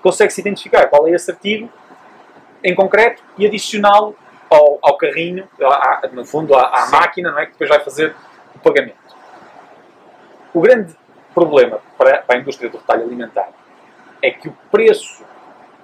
consegue-se 0.03 0.41
identificar 0.41 0.87
qual 0.87 1.07
é 1.07 1.11
esse 1.11 1.31
artigo 1.31 1.71
em 2.65 2.75
concreto 2.75 3.23
e 3.37 3.47
adicioná-lo 3.47 4.17
ao, 4.49 4.79
ao 4.83 4.97
carrinho, 4.97 5.49
à- 5.63 6.09
no 6.13 6.25
fundo 6.25 6.55
à, 6.55 6.85
à 6.85 6.91
máquina, 6.91 7.31
não 7.31 7.39
é? 7.39 7.47
que 7.47 7.53
depois 7.53 7.69
vai 7.69 7.81
fazer 7.81 8.15
o 8.55 8.59
pagamento. 8.59 8.97
O 10.53 10.61
grande 10.61 10.95
problema 11.35 11.81
para, 11.97 12.19
para 12.19 12.37
a 12.37 12.41
indústria 12.41 12.69
do 12.71 12.79
retalho 12.79 13.05
alimentar 13.05 13.49
é 14.23 14.31
que 14.31 14.49
o 14.49 14.57
preço 14.71 15.25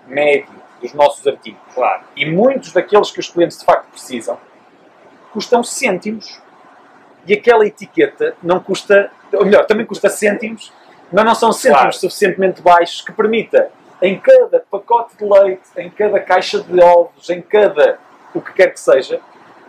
médio 0.07 0.55
dos 0.81 0.93
nossos 0.93 1.27
artigos 1.27 1.61
Claro. 1.75 2.03
e 2.15 2.27
muitos 2.31 2.73
daqueles 2.73 3.11
que 3.11 3.21
os 3.21 3.29
clientes 3.29 3.59
de 3.59 3.65
facto 3.65 3.89
precisam 3.91 4.39
custam 5.33 5.63
cêntimos 5.63 6.41
e 7.27 7.33
aquela 7.35 7.67
etiqueta 7.67 8.37
não 8.43 8.61
custa, 8.61 9.11
ou 9.33 9.45
melhor, 9.45 9.67
também 9.67 9.85
custa 9.85 10.09
cêntimos, 10.09 10.73
mas 11.13 11.25
não 11.25 11.35
são 11.35 11.53
cêntimos 11.53 11.81
Claro. 11.81 11.93
suficientemente 11.95 12.63
baixos 12.63 13.01
que 13.03 13.13
permita 13.13 13.71
em 14.01 14.19
cada 14.19 14.61
pacote 14.71 15.17
de 15.17 15.25
leite, 15.25 15.63
em 15.77 15.91
cada 15.91 16.21
caixa 16.21 16.61
de 16.61 16.81
ovos, 16.81 17.29
em 17.31 17.41
cada 17.41 17.99
o 18.35 18.41
que 18.41 18.53
quer 18.53 18.73
que 18.73 18.79
seja, 18.79 19.21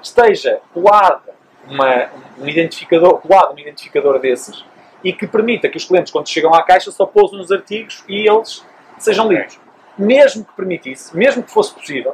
esteja 0.02 0.60
colada 0.74 1.34
uma, 1.68 2.10
um 2.40 2.48
identificador, 2.48 3.20
colado 3.20 3.56
um 3.56 3.60
identificador 3.60 4.20
desses 4.20 4.64
e 5.08 5.14
que 5.14 5.26
permita 5.26 5.70
que 5.70 5.78
os 5.78 5.86
clientes, 5.86 6.12
quando 6.12 6.28
chegam 6.28 6.54
à 6.54 6.62
caixa, 6.64 6.92
só 6.92 7.06
pousem 7.06 7.40
os 7.40 7.50
artigos 7.50 8.04
e 8.10 8.28
eles 8.28 8.66
sejam 8.98 9.32
lidos. 9.32 9.58
Mesmo 9.98 10.44
que 10.44 10.52
permitisse, 10.52 11.16
mesmo 11.16 11.42
que 11.42 11.50
fosse 11.50 11.74
possível, 11.74 12.14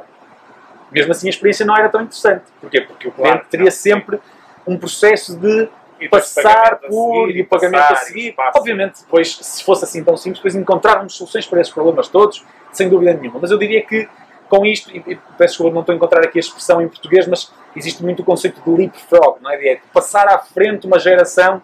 mesmo 0.92 1.10
assim 1.10 1.26
a 1.26 1.30
experiência 1.30 1.66
não 1.66 1.76
era 1.76 1.88
tão 1.88 2.02
interessante. 2.02 2.44
Porquê? 2.60 2.82
Porque 2.82 3.08
o 3.08 3.10
cliente 3.10 3.32
Claro, 3.32 3.46
teria 3.50 3.64
não. 3.64 3.72
sempre 3.72 4.20
um 4.64 4.78
processo 4.78 5.36
de 5.36 5.68
passar 6.08 6.74
a 6.74 6.76
por 6.76 7.26
seguir, 7.26 7.36
e 7.36 7.42
o 7.42 7.48
pagamento 7.48 7.80
a 7.82 7.88
passar, 7.88 8.02
e 8.02 8.06
seguir. 8.06 8.28
espaço. 8.28 8.58
Obviamente, 8.58 9.00
depois, 9.00 9.36
se 9.38 9.64
fosse 9.64 9.84
assim 9.84 10.04
tão 10.04 10.16
simples, 10.16 10.38
depois 10.38 10.54
encontrávamos 10.54 11.16
soluções 11.16 11.48
para 11.48 11.60
esses 11.60 11.72
problemas 11.74 12.06
todos, 12.06 12.44
sem 12.70 12.88
dúvida 12.88 13.12
nenhuma. 13.14 13.40
Mas 13.42 13.50
eu 13.50 13.58
diria 13.58 13.82
que 13.82 14.08
com 14.48 14.64
isto, 14.64 14.88
e, 14.92 14.98
e 14.98 15.16
peço 15.36 15.54
desculpa, 15.54 15.74
não 15.74 15.80
estou 15.80 15.92
a 15.94 15.96
encontrar 15.96 16.22
aqui 16.22 16.38
a 16.38 16.40
expressão 16.40 16.80
em 16.80 16.86
português, 16.86 17.26
mas 17.26 17.52
existe 17.74 18.04
muito 18.04 18.22
o 18.22 18.24
conceito 18.24 18.60
de 18.62 18.70
leapfrog, 18.70 19.42
não 19.42 19.50
é? 19.50 19.56
De 19.56 19.80
passar 19.92 20.28
à 20.28 20.38
frente 20.38 20.86
uma 20.86 21.00
geração 21.00 21.60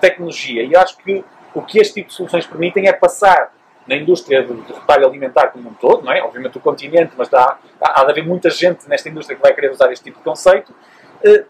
tecnologia. 0.00 0.62
E 0.62 0.76
acho 0.76 0.96
que 0.98 1.24
o 1.54 1.62
que 1.62 1.78
este 1.78 1.94
tipo 1.94 2.08
de 2.08 2.14
soluções 2.14 2.46
permitem 2.46 2.88
é 2.88 2.92
passar 2.92 3.52
na 3.86 3.96
indústria 3.96 4.42
do, 4.42 4.54
do 4.54 4.74
retalho 4.74 5.06
alimentar 5.06 5.48
como 5.48 5.68
um 5.68 5.74
todo, 5.74 6.04
não 6.04 6.12
é? 6.12 6.22
Obviamente 6.22 6.58
o 6.58 6.60
continente, 6.60 7.12
mas 7.16 7.28
dá, 7.28 7.58
há, 7.80 8.00
há 8.00 8.04
de 8.04 8.10
haver 8.12 8.24
muita 8.24 8.48
gente 8.50 8.88
nesta 8.88 9.08
indústria 9.08 9.36
que 9.36 9.42
vai 9.42 9.52
querer 9.52 9.70
usar 9.70 9.90
este 9.92 10.04
tipo 10.04 10.18
de 10.18 10.24
conceito, 10.24 10.72
eh, 11.24 11.44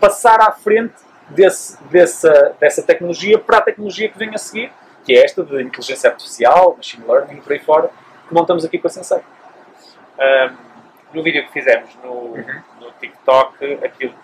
passar 0.00 0.40
à 0.40 0.52
frente 0.52 0.94
desse, 1.28 1.82
dessa, 1.84 2.56
dessa 2.58 2.82
tecnologia 2.82 3.38
para 3.38 3.58
a 3.58 3.60
tecnologia 3.60 4.08
que 4.08 4.18
vem 4.18 4.34
a 4.34 4.38
seguir, 4.38 4.72
que 5.04 5.14
é 5.14 5.24
esta 5.24 5.42
de 5.42 5.62
inteligência 5.62 6.08
artificial, 6.10 6.76
machine 6.76 7.04
learning 7.06 7.40
por 7.40 7.52
aí 7.52 7.58
fora, 7.58 7.90
que 8.28 8.34
montamos 8.34 8.64
aqui 8.64 8.78
com 8.78 8.86
a 8.86 8.90
Sensei. 8.90 9.20
Ahm, 10.18 10.56
no 11.12 11.22
vídeo 11.22 11.44
que 11.44 11.52
fizemos 11.52 11.90
no, 12.02 12.36
no 12.80 12.90
TikTok, 13.00 13.80
aquilo, 13.84 14.14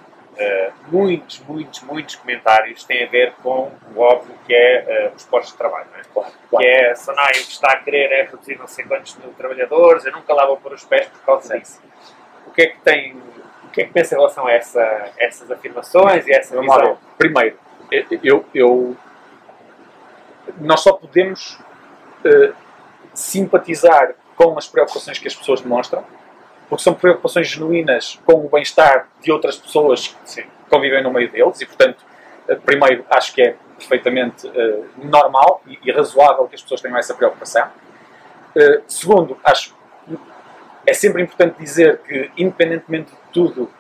ah, 0.40 0.70
muitos, 0.88 1.40
muitos, 1.40 1.82
muitos 1.82 2.16
comentários 2.16 2.84
têm 2.84 3.04
a 3.04 3.08
ver 3.08 3.32
com 3.42 3.70
o 3.94 4.00
óbvio 4.00 4.34
que 4.46 4.54
é 4.54 5.08
ah, 5.08 5.12
os 5.16 5.24
postos 5.24 5.52
de 5.52 5.58
trabalho. 5.58 5.86
Não 5.92 6.00
é? 6.00 6.02
Claro, 6.12 6.32
Que 6.58 6.66
é, 6.66 6.90
a 6.92 6.96
Sonai 6.96 7.30
o 7.30 7.32
que 7.32 7.38
está 7.52 7.72
a 7.72 7.76
querer 7.78 8.12
é 8.12 8.22
reduzir 8.24 8.58
não 8.58 8.66
sei 8.66 8.84
quantos 8.84 9.16
mil 9.16 9.30
trabalhadores, 9.34 10.04
eu 10.04 10.12
nunca 10.12 10.32
lá 10.34 10.46
vou 10.46 10.56
pôr 10.56 10.72
os 10.72 10.84
pés 10.84 11.06
por 11.08 11.20
causa 11.22 11.58
disso. 11.58 11.80
O 12.46 12.50
que 12.50 12.62
é 12.62 12.66
que 12.66 12.80
tem, 12.80 13.16
o 13.64 13.70
que 13.70 13.82
é 13.82 13.84
que 13.84 13.92
pensa 13.92 14.14
em 14.14 14.18
relação 14.18 14.46
a 14.46 14.52
essa, 14.52 15.10
essas 15.18 15.50
afirmações 15.50 16.26
e 16.26 16.32
a 16.34 16.38
essa 16.38 16.54
Vamos 16.54 16.74
visão? 16.74 16.98
Primeiro, 17.16 17.58
eu, 18.22 18.44
eu- 18.54 18.96
nós 20.58 20.80
só 20.80 20.92
podemos 20.94 21.58
eh, 22.24 22.52
simpatizar 23.14 24.14
com 24.34 24.56
as 24.56 24.66
preocupações 24.66 25.18
que 25.18 25.28
as 25.28 25.34
pessoas 25.34 25.60
demonstram, 25.60 26.04
porque 26.68 26.82
são 26.82 26.94
preocupações 26.94 27.48
genuínas 27.48 28.20
com 28.24 28.44
o 28.44 28.48
bem-estar 28.48 29.08
de 29.22 29.32
outras 29.32 29.56
pessoas 29.56 30.16
que 30.26 30.46
convivem 30.68 31.02
no 31.02 31.10
meio 31.10 31.30
deles 31.30 31.60
e, 31.60 31.66
portanto, 31.66 32.04
eh, 32.46 32.54
primeiro, 32.54 33.04
acho 33.10 33.32
que 33.32 33.42
é 33.42 33.56
perfeitamente 33.78 34.50
eh, 34.54 34.80
normal 34.96 35.62
e, 35.66 35.78
e 35.82 35.92
razoável 35.92 36.46
que 36.46 36.54
as 36.54 36.62
pessoas 36.62 36.80
tenham 36.80 36.98
essa 36.98 37.14
preocupação. 37.14 37.68
Eh, 38.54 38.82
segundo, 38.86 39.38
acho 39.44 39.76
é 40.88 40.94
sempre 40.94 41.22
importante 41.22 41.58
dizer 41.58 41.98
que, 41.98 42.30
independentemente 42.36 43.10
de 43.10 43.18
tudo, 43.32 43.70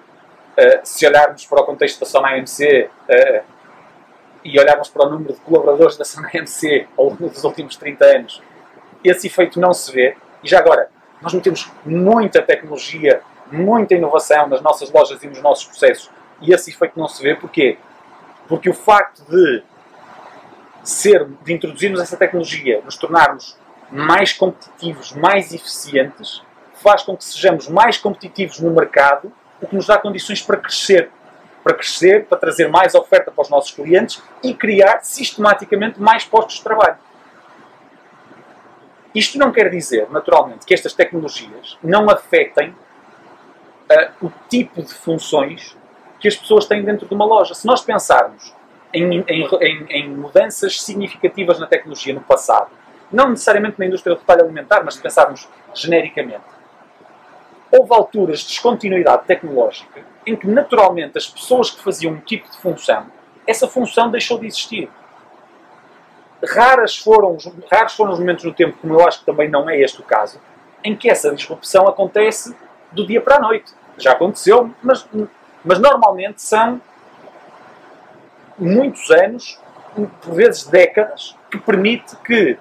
eh, 0.56 0.80
se 0.84 1.06
olharmos 1.06 1.46
para 1.46 1.62
o 1.62 1.64
contexto 1.64 2.00
da 2.00 2.06
Sona 2.06 2.34
AMC 2.34 2.90
eh, 3.08 3.42
e 4.44 4.60
olharmos 4.60 4.90
para 4.90 5.06
o 5.06 5.10
número 5.10 5.32
de 5.32 5.40
colaboradores 5.40 5.96
da 5.96 6.04
Sona 6.04 6.28
AMC 6.28 6.86
ao 6.98 7.06
longo 7.06 7.30
dos 7.30 7.42
últimos 7.44 7.76
30 7.76 8.04
anos, 8.04 8.42
esse 9.02 9.26
efeito 9.26 9.58
não 9.58 9.72
se 9.72 9.90
vê. 9.90 10.16
E 10.44 10.48
já 10.48 10.58
agora, 10.58 10.90
nós 11.20 11.34
metemos 11.34 11.70
muita 11.84 12.42
tecnologia, 12.42 13.20
muita 13.50 13.94
inovação 13.94 14.48
nas 14.48 14.60
nossas 14.60 14.90
lojas 14.90 15.22
e 15.22 15.26
nos 15.26 15.40
nossos 15.40 15.66
processos 15.66 16.10
e 16.40 16.52
esse 16.52 16.70
efeito 16.70 16.98
não 16.98 17.08
se 17.08 17.22
vê. 17.22 17.34
Porquê? 17.34 17.78
Porque 18.46 18.70
o 18.70 18.74
facto 18.74 19.22
de 19.28 19.62
ser, 20.82 21.26
de 21.44 21.52
introduzirmos 21.52 22.00
essa 22.00 22.16
tecnologia, 22.16 22.80
nos 22.84 22.96
tornarmos 22.96 23.56
mais 23.90 24.32
competitivos, 24.32 25.12
mais 25.12 25.52
eficientes, 25.52 26.42
faz 26.74 27.02
com 27.02 27.16
que 27.16 27.24
sejamos 27.24 27.68
mais 27.68 27.98
competitivos 27.98 28.60
no 28.60 28.70
mercado, 28.70 29.32
o 29.60 29.66
que 29.66 29.74
nos 29.74 29.86
dá 29.86 29.98
condições 29.98 30.40
para 30.40 30.56
crescer. 30.56 31.10
Para 31.64 31.74
crescer, 31.74 32.24
para 32.26 32.38
trazer 32.38 32.68
mais 32.68 32.94
oferta 32.94 33.30
para 33.30 33.42
os 33.42 33.50
nossos 33.50 33.72
clientes 33.72 34.22
e 34.42 34.54
criar 34.54 35.00
sistematicamente 35.02 36.00
mais 36.00 36.24
postos 36.24 36.56
de 36.56 36.62
trabalho. 36.62 36.96
Isto 39.18 39.38
não 39.38 39.50
quer 39.50 39.68
dizer, 39.70 40.08
naturalmente, 40.10 40.64
que 40.66 40.72
estas 40.74 40.92
tecnologias 40.92 41.76
não 41.82 42.08
afetem 42.08 42.74
ah, 43.90 44.10
o 44.22 44.30
tipo 44.48 44.82
de 44.82 44.94
funções 44.94 45.76
que 46.20 46.28
as 46.28 46.36
pessoas 46.36 46.66
têm 46.66 46.84
dentro 46.84 47.06
de 47.08 47.14
uma 47.14 47.24
loja. 47.24 47.54
Se 47.54 47.66
nós 47.66 47.80
pensarmos 47.80 48.54
em, 48.92 49.02
em- 49.28 49.48
em- 49.60 49.86
em 49.90 50.08
mudanças 50.10 50.80
significativas 50.82 51.58
na 51.58 51.66
tecnologia 51.66 52.12
no 52.14 52.20
passado, 52.20 52.70
não 53.10 53.30
necessariamente 53.30 53.78
na 53.78 53.86
indústria 53.86 54.14
do 54.14 54.18
retalho 54.20 54.42
alimentar, 54.44 54.82
mas 54.84 54.94
se 54.94 55.00
pensarmos 55.02 55.48
genericamente, 55.74 56.44
houve 57.72 57.92
alturas 57.94 58.40
de 58.40 58.46
descontinuidade 58.48 59.24
tecnológica 59.26 60.00
em 60.26 60.36
que, 60.36 60.46
naturalmente, 60.46 61.16
as 61.16 61.26
pessoas 61.26 61.70
que 61.70 61.82
faziam 61.82 62.12
um 62.12 62.20
tipo 62.20 62.48
de 62.50 62.56
função, 62.58 63.06
essa 63.46 63.66
função 63.66 64.10
deixou 64.10 64.38
de 64.38 64.46
existir. 64.46 64.90
Raras 66.44 66.96
foram, 66.96 67.34
os- 67.34 67.50
raros 67.70 67.94
foram 67.94 68.12
os 68.12 68.18
momentos 68.20 68.44
no 68.44 68.52
tempo, 68.54 68.78
como 68.80 68.94
eu 68.94 69.06
acho 69.06 69.20
que 69.20 69.26
também 69.26 69.48
não 69.48 69.68
é 69.68 69.78
este 69.80 70.00
o 70.00 70.04
caso, 70.04 70.40
em 70.84 70.94
que 70.96 71.10
essa 71.10 71.34
disrupção 71.34 71.88
acontece 71.88 72.54
do 72.92 73.06
dia 73.06 73.20
para 73.20 73.36
a 73.36 73.40
noite. 73.40 73.72
Já 73.96 74.12
aconteceu, 74.12 74.70
mas, 74.82 75.06
mas 75.64 75.78
normalmente 75.80 76.40
são 76.40 76.80
muitos 78.56 79.10
anos, 79.10 79.58
por 80.22 80.34
vezes 80.34 80.64
décadas, 80.64 81.36
que 81.50 81.58
permite 81.58 82.14
que 82.24 82.56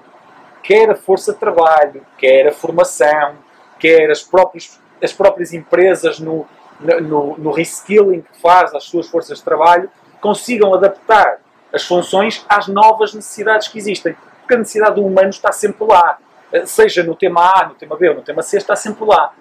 quer 0.64 0.90
a 0.90 0.96
força 0.96 1.34
de 1.34 1.40
trabalho, 1.40 2.06
quer 2.18 2.48
a 2.48 2.52
formação, 2.52 3.36
quer 3.80 4.10
as 4.10 4.22
próprias, 4.24 4.80
as 5.02 5.14
próprias 5.14 5.54
empresas 5.54 6.20
no, 6.20 6.48
no, 6.80 7.38
no 7.38 7.52
reskilling 7.52 8.22
que 8.22 8.42
faz 8.42 8.74
às 8.74 8.86
suas 8.86 9.08
forças 9.08 9.38
de 9.38 9.44
trabalho, 9.44 9.90
consigam 10.20 10.74
adaptar 10.74 11.40
as 11.78 11.86
funções 11.86 12.46
às 12.50 12.68
novas 12.68 13.14
necessidades 13.14 13.68
que 13.68 13.78
existem. 13.78 14.16
Porque 14.42 14.54
a 14.54 14.58
necessidade 14.58 14.96
do 14.96 15.06
humano 15.06 15.30
está 15.30 15.52
sempre 15.52 15.86
lá. 15.86 16.18
Eh, 16.52 16.66
Seja 16.66 17.04
no 17.04 17.16
tema 17.16 17.42
A, 17.42 17.68
no 17.68 17.76
tema 17.76 17.96
B 17.96 18.10
ou 18.10 18.16
no 18.16 18.22
tema 18.22 18.42
C, 18.42 18.58
está 18.58 18.76
sempre 18.76 19.06
lá. 19.06 19.34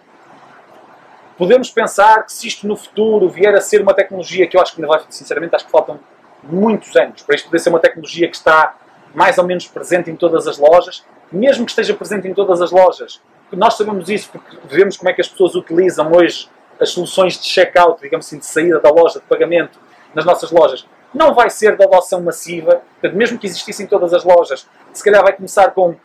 Podemos 1.37 1.71
pensar 1.71 2.25
que 2.25 2.33
se 2.33 2.47
isto 2.47 2.66
no 2.66 2.76
futuro 2.76 3.28
vier 3.28 3.55
a 3.55 3.61
ser 3.61 3.83
uma 3.83 3.93
tecnologia 3.93 4.47
que 4.47 4.57
eu 4.57 4.61
acho 4.61 4.75
que 4.75 4.81
ainda 4.81 4.95
vai, 4.95 5.05
sinceramente, 5.11 5.55
acho 5.55 5.66
que 5.66 5.71
faltam 5.71 6.00
muitos 6.43 6.95
anos 6.97 7.23
para 7.23 7.35
isto 7.35 7.47
poder 7.47 7.59
ser 7.59 7.69
uma 7.69 7.81
tecnologia 7.81 8.28
que 8.28 8.37
está 8.37 8.75
mais 9.14 9.37
ou 9.38 9.45
menos 9.45 9.66
presente 9.66 10.11
em 10.11 10.16
todas 10.16 10.47
as 10.47 10.59
lojas, 10.59 11.05
mesmo 11.31 11.64
que 11.64 11.73
esteja 11.73 11.95
presente 11.95 12.28
em 12.28 12.35
todas 12.35 12.61
as 12.62 12.71
lojas, 12.71 13.21
nós 13.52 13.75
sabemos 13.75 14.09
isso 14.09 14.31
porque 14.31 14.57
vemos 14.64 14.97
como 14.97 15.09
é 15.09 15.12
que 15.12 15.21
as 15.21 15.28
pessoas 15.28 15.55
utilizam 15.55 16.12
hoje 16.12 16.49
as 16.81 16.90
soluções 16.90 17.38
de 17.38 17.47
checkout, 17.47 18.00
digamos 18.00 18.26
assim, 18.26 18.38
de 18.38 18.47
saída 18.47 18.81
da 18.81 18.90
loja, 18.90 19.21
de 19.21 19.26
pagamento 19.26 19.78
nas 20.14 20.25
nossas 20.25 20.50
lojas. 20.50 20.87
Não 21.16 21.32
vai 21.32 21.49
ser 21.49 21.78
de 21.78 21.82
adoção 21.82 22.20
massiva, 22.20 22.82
portanto, 23.00 23.16
mesmo 23.16 23.38
que 23.38 23.46
existisse 23.46 23.82
em 23.82 23.87
todas 23.87 24.12
as 24.12 24.23
lojas, 24.23 24.68
se 24.92 25.02
calhar 25.02 25.23
vai 25.23 25.32
começar 25.32 25.70
com 25.70 25.96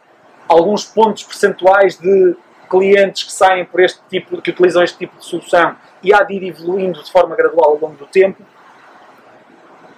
alguns 0.47 0.85
pontos 0.85 1.23
percentuais 1.23 1.97
de 1.97 2.33
clientes 2.69 3.25
que 3.25 3.33
saem 3.33 3.65
por 3.65 3.81
este 3.81 3.99
tipo, 4.09 4.41
que 4.41 4.51
utilizam 4.51 4.81
este 4.81 4.99
tipo 4.99 5.17
de 5.17 5.25
solução 5.25 5.75
e 6.01 6.13
há 6.13 6.23
de 6.23 6.35
ir 6.35 6.47
evoluindo 6.47 7.03
de 7.03 7.11
forma 7.11 7.35
gradual 7.35 7.71
ao 7.71 7.77
longo 7.77 7.95
do 7.95 8.05
tempo. 8.05 8.41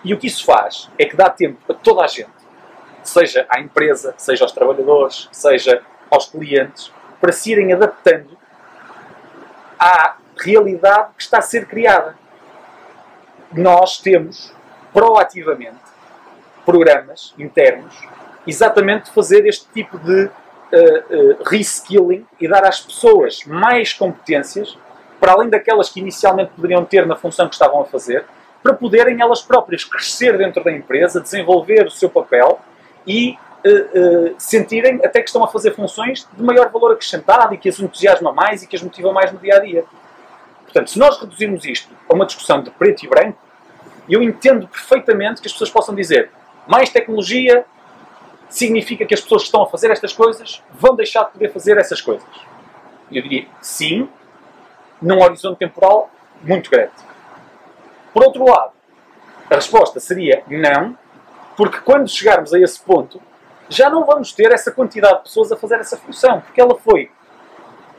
E 0.04 0.16
o 0.16 0.18
que 0.18 0.26
isso 0.26 0.44
faz 0.44 0.90
é 0.98 1.06
que 1.06 1.16
dá 1.16 1.30
tempo 1.30 1.60
a 1.72 1.76
toda 1.76 2.04
a 2.04 2.08
gente, 2.08 2.32
seja 3.04 3.46
à 3.48 3.60
empresa, 3.60 4.16
seja 4.18 4.44
aos 4.44 4.52
trabalhadores, 4.52 5.30
seja 5.32 5.84
aos 6.10 6.26
clientes, 6.26 6.92
para 7.22 7.32
se 7.32 7.52
irem 7.52 7.72
adaptando 7.72 8.36
à 9.78 10.18
realidade 10.36 11.12
que 11.16 11.22
está 11.22 11.38
a 11.38 11.42
ser 11.44 11.68
criada. 11.68 12.18
Nós 13.52 14.00
temos, 14.00 14.52
proativamente, 14.94 15.80
programas 16.66 17.34
internos, 17.38 17.94
exatamente 18.48 19.12
fazer 19.12 19.46
este 19.46 19.68
tipo 19.74 19.98
de 19.98 20.26
uh, 20.26 20.30
uh, 20.30 21.44
reskilling 21.46 22.26
e 22.40 22.48
dar 22.48 22.64
às 22.64 22.80
pessoas 22.80 23.44
mais 23.46 23.94
competências, 23.94 24.78
para 25.20 25.34
além 25.34 25.50
daquelas 25.50 25.90
que 25.90 26.00
inicialmente 26.00 26.52
poderiam 26.56 26.86
ter 26.86 27.06
na 27.06 27.16
função 27.16 27.48
que 27.48 27.56
estavam 27.56 27.82
a 27.82 27.86
fazer, 27.86 28.26
para 28.62 28.74
poderem 28.74 29.22
elas 29.22 29.42
próprias 29.42 29.84
crescer 29.84 30.38
dentro 30.38 30.64
da 30.64 30.72
empresa, 30.72 31.20
desenvolver 31.20 31.86
o 31.86 31.92
seu 31.92 32.10
papel 32.10 32.60
e 33.06 33.38
uh, 33.66 34.36
sentirem 34.38 35.02
até 35.04 35.22
que 35.22 35.30
estão 35.30 35.44
a 35.44 35.48
fazer 35.48 35.74
funções 35.74 36.28
de 36.32 36.44
maior 36.44 36.70
valor 36.70 36.94
acrescentado 36.94 37.54
e 37.54 37.58
que 37.58 37.68
as 37.68 37.80
entusiasma 37.80 38.32
mais 38.32 38.64
e 38.64 38.68
que 38.68 38.76
as 38.76 38.82
motiva 38.82 39.12
mais 39.12 39.32
no 39.32 39.40
dia 39.40 39.56
a 39.56 39.60
dia. 39.60 39.84
Portanto, 40.64 40.90
se 40.90 40.98
nós 40.98 41.20
reduzirmos 41.20 41.66
isto 41.66 41.94
a 42.10 42.14
uma 42.14 42.26
discussão 42.26 42.62
de 42.62 42.72
preto 42.72 43.06
e 43.06 43.08
branco, 43.08 43.38
eu 44.10 44.22
entendo 44.22 44.68
perfeitamente 44.68 45.42
que 45.42 45.48
as 45.48 45.54
pessoas 45.54 45.70
possam 45.70 45.96
dizer 45.96 46.30
mais 46.68 46.90
tecnologia 46.90 47.66
significa 48.50 49.06
que 49.06 49.14
as 49.14 49.22
pessoas 49.22 49.44
que 49.44 49.48
estão 49.48 49.64
a 49.64 49.70
fazer 49.70 49.92
estas 49.92 50.14
coisas 50.14 50.62
vão 50.72 50.96
deixar 50.96 51.26
de 51.26 51.32
poder 51.32 51.52
fazer 51.52 51.78
essas 51.78 52.02
coisas. 52.02 52.28
Eu 53.12 53.22
diria 53.22 53.48
sim, 53.62 54.08
num 55.02 55.22
horizonte 55.22 55.58
temporal 55.58 56.10
muito 56.42 56.70
grande. 56.70 56.92
Por 58.14 58.24
outro 58.24 58.46
lado, 58.46 58.74
a 59.50 59.56
resposta 59.56 60.00
seria 60.00 60.44
não, 60.48 60.98
porque 61.58 61.80
quando 61.80 62.08
chegarmos 62.08 62.54
a 62.54 62.60
esse 62.60 62.80
ponto, 62.80 63.22
já 63.70 63.90
não 63.90 64.06
vamos 64.06 64.32
ter 64.32 64.52
essa 64.52 64.72
quantidade 64.72 65.18
de 65.18 65.24
pessoas 65.24 65.52
a 65.52 65.58
fazer 65.58 65.80
essa 65.80 65.98
função, 65.98 66.42
porque 66.42 66.62
ela 66.62 66.76
foi 66.76 67.12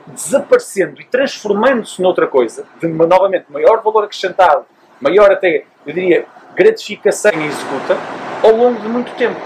desaparecendo 0.07 1.01
e 1.01 1.05
transformando-se 1.05 2.01
noutra 2.01 2.27
coisa, 2.27 2.65
de 2.79 2.87
novamente 2.87 3.45
maior 3.49 3.81
valor 3.81 4.03
acrescentado, 4.03 4.65
maior 5.01 5.31
até, 5.31 5.65
eu 5.85 5.93
diria, 5.93 6.25
gratificação 6.55 7.31
executa, 7.33 7.97
ao 8.43 8.51
longo 8.55 8.79
de 8.79 8.87
muito 8.87 9.13
tempo. 9.15 9.39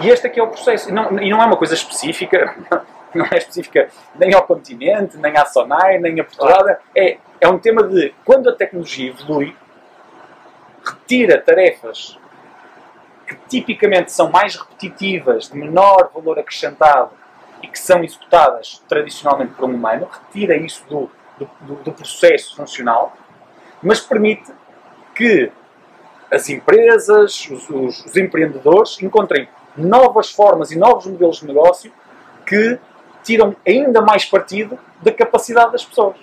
E 0.00 0.08
este 0.08 0.26
aqui 0.26 0.40
é 0.40 0.42
o 0.42 0.48
processo. 0.48 0.88
E 0.90 0.92
não, 0.92 1.18
e 1.20 1.30
não 1.30 1.42
é 1.42 1.46
uma 1.46 1.56
coisa 1.56 1.74
específica, 1.74 2.54
não 3.14 3.26
é 3.30 3.38
específica 3.38 3.88
nem 4.14 4.34
ao 4.34 4.42
continente, 4.42 5.16
nem 5.16 5.36
à 5.36 5.44
Sonai, 5.46 5.98
nem 5.98 6.18
a 6.20 6.24
Portugal. 6.24 6.64
É, 6.94 7.18
é 7.40 7.48
um 7.48 7.58
tema 7.58 7.82
de 7.82 8.14
quando 8.24 8.48
a 8.48 8.52
tecnologia 8.52 9.10
evolui, 9.10 9.56
retira 10.84 11.40
tarefas 11.40 12.18
que 13.26 13.36
tipicamente 13.48 14.12
são 14.12 14.30
mais 14.30 14.54
repetitivas, 14.54 15.48
de 15.48 15.56
menor 15.56 16.10
valor 16.14 16.38
acrescentado 16.38 17.10
e 17.62 17.68
que 17.68 17.78
são 17.78 18.04
executadas 18.04 18.82
tradicionalmente 18.86 19.54
por 19.54 19.64
um 19.64 19.74
humano, 19.74 20.08
retira 20.10 20.54
isso 20.56 20.84
do, 20.88 21.10
do, 21.38 21.74
do 21.76 21.92
processo 21.92 22.54
funcional, 22.54 23.16
mas 23.82 24.00
permite 24.00 24.52
que 25.14 25.50
as 26.34 26.48
empresas, 26.48 27.48
os, 27.50 27.70
os, 27.70 28.04
os, 28.06 28.16
empreendedores 28.16 29.00
encontrem 29.02 29.48
novas 29.76 30.30
formas 30.30 30.70
e 30.70 30.78
novos 30.78 31.06
modelos 31.06 31.38
de 31.38 31.46
negócio 31.46 31.92
que 32.46 32.78
tiram 33.22 33.54
ainda 33.66 34.02
mais 34.02 34.24
partido 34.24 34.78
da 35.02 35.12
capacidade 35.12 35.72
das 35.72 35.84
pessoas. 35.84 36.16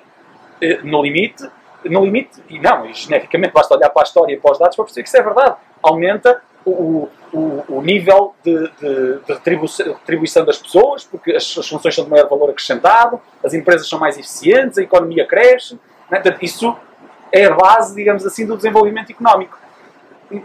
Eh, 0.62 0.80
no 0.84 1.01
limite, 1.01 1.50
no 1.86 2.06
limite, 2.06 2.41
e 2.50 2.60
não, 2.60 2.86
e 2.86 2.94
genericamente 2.94 3.53
basta 3.53 3.75
olhar 3.75 3.89
para 3.89 4.03
a 4.03 4.06
história 4.06 4.34
e 4.34 4.38
para 4.38 4.51
os 4.51 4.60
dados 4.60 4.75
para 4.75 4.86
perceber 4.86 5.03
que 5.03 5.10
isso 5.10 5.18
é 5.18 5.24
verdade. 5.24 5.56
Aumenta 5.82 6.41
o, 6.63 7.10
o, 7.34 7.63
o 7.68 7.82
nível 7.82 8.36
de, 8.44 8.53
de, 8.53 9.20
de 9.25 9.34
retribuição, 9.34 10.46
das 10.46 10.60
pessoas, 10.60 11.03
porque 11.03 11.32
as, 11.32 11.58
as, 11.58 11.68
funções 11.68 11.96
são 11.96 12.03
de 12.03 12.10
maior 12.10 12.30
valor 12.30 12.51
acrescentado, 12.51 13.20
as 13.44 13.53
empresas 13.53 13.89
são 13.89 13.98
mais 13.98 14.18
eficientes, 14.18 14.77
a 14.77 14.84
economia 14.84 15.25
cresce. 15.25 15.74
Né? 16.10 16.20
Portanto, 16.20 16.44
isso 16.44 16.75
é 17.32 17.46
a 17.46 17.56
base, 17.56 17.96
digamos 17.96 18.25
assim, 18.25 18.46
do 18.46 18.56
desenvolvimento 18.56 19.12
económico. 19.12 19.58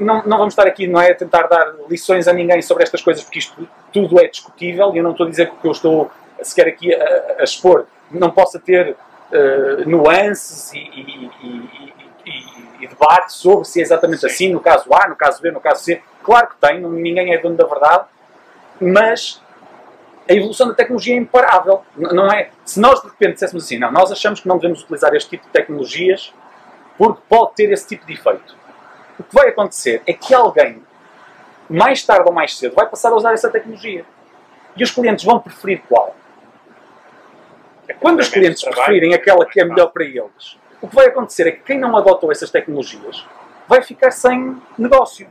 Não, 0.01 0.23
não, 0.25 0.39
vamos 0.39 0.53
estar 0.53 0.67
aqui, 0.67 0.87
não 0.87 1.01
é, 1.01 1.13
a 1.13 1.15
tentar 1.15 1.43
dar 1.47 1.75
lições 1.89 2.27
a 2.27 2.33
ninguém 2.33 2.61
sobre 2.61 2.83
estas 2.83 3.03
coisas, 3.03 3.23
porque 3.23 3.39
isto 3.39 3.69
tudo 3.93 4.19
é 4.21 4.27
discutível 4.27 4.93
e 4.95 4.99
eu 4.99 5.05
não 5.05 5.13
estou 5.13 5.27
a 5.27 5.31
dizer 5.31 5.49
que 5.49 5.55
o 5.55 5.59
que 5.59 5.67
eu 5.67 5.73
estou 5.73 6.11
sequer 6.43 6.69
aqui 6.69 6.95
a, 6.95 7.37
a 7.39 7.45
expor 7.45 7.87
não 8.11 8.31
possa 8.31 8.59
ter 8.59 8.91
uh, 8.91 9.89
nuances 9.89 10.73
e, 10.73 10.79
e, 10.79 11.31
e, 11.43 12.83
e, 12.83 12.87
debate 12.87 13.33
sobre 13.33 13.65
se 13.65 13.81
é 13.81 13.83
exatamente 13.83 14.21
Sim. 14.21 14.27
assim, 14.27 14.53
no 14.53 14.61
caso 14.61 14.93
A, 14.93 15.09
no 15.09 15.17
caso 15.17 15.41
B, 15.41 15.51
no 15.51 15.61
caso 15.61 15.83
C. 15.83 16.03
Claro 16.23 16.49
que 16.49 16.57
tem, 16.57 16.81
ninguém 16.81 17.33
é 17.33 17.39
dono 17.39 17.57
da 17.57 17.65
verdade, 17.65 18.05
mas 18.81 19.41
a 20.29 20.33
evolução 20.33 20.69
da 20.69 20.75
tecnologia 20.75 21.15
é 21.15 21.19
imparável. 21.19 21.83
Não 21.97 22.31
é? 22.31 22.51
Se 22.65 22.81
nós 22.81 23.01
de 23.01 23.09
repente 23.09 23.35
disséssemos 23.35 23.65
assim, 23.65 23.79
não, 23.79 23.91
nós 23.93 24.11
achamos 24.11 24.41
que 24.41 24.49
não 24.49 24.57
devemos 24.57 24.83
utilizar 24.83 25.15
este 25.15 25.31
tipo 25.31 25.47
de 25.47 25.51
tecnologias 25.51 26.33
porque 26.99 27.21
pode 27.29 27.55
ter 27.55 27.71
esse 27.73 27.87
tipo 27.87 28.07
de 28.07 28.15
efeito. 28.15 28.57
O 29.19 29.25
que 29.25 29.35
vai 29.35 29.49
acontecer 29.49 30.03
é 30.07 30.13
que 30.13 30.35
alguém, 30.35 30.83
mais 31.69 32.03
tarde 32.05 32.29
ou 32.29 32.35
mais 32.35 32.57
cedo, 32.57 32.75
vai 32.75 32.87
passar 32.87 33.13
a 33.13 33.17
usar 33.17 33.33
essa 33.33 33.51
tecnologia. 33.51 34.05
E 34.77 34.83
os 34.83 34.91
clientes 34.91 35.25
vão 35.25 35.39
preferir 35.39 35.83
qual? 35.89 36.15
Quando 38.01 38.21
os 38.21 38.29
clientes 38.29 38.63
preferirem 38.63 39.15
aquela 39.15 39.47
que 39.47 39.61
é 39.61 39.65
melhor 39.65 39.89
para 39.89 40.05
eles, 40.05 40.59
o 40.81 40.89
que 40.89 40.95
vai 40.95 41.07
acontecer 41.07 41.47
é 41.47 41.53
que 41.53 41.63
quem 41.63 41.79
não 41.79 41.97
adotou 41.97 42.31
essas 42.31 42.51
tecnologias 42.51 43.25
vai 43.67 43.83
ficar 43.83 44.11
sem 44.11 44.61
negócio. 44.77 45.27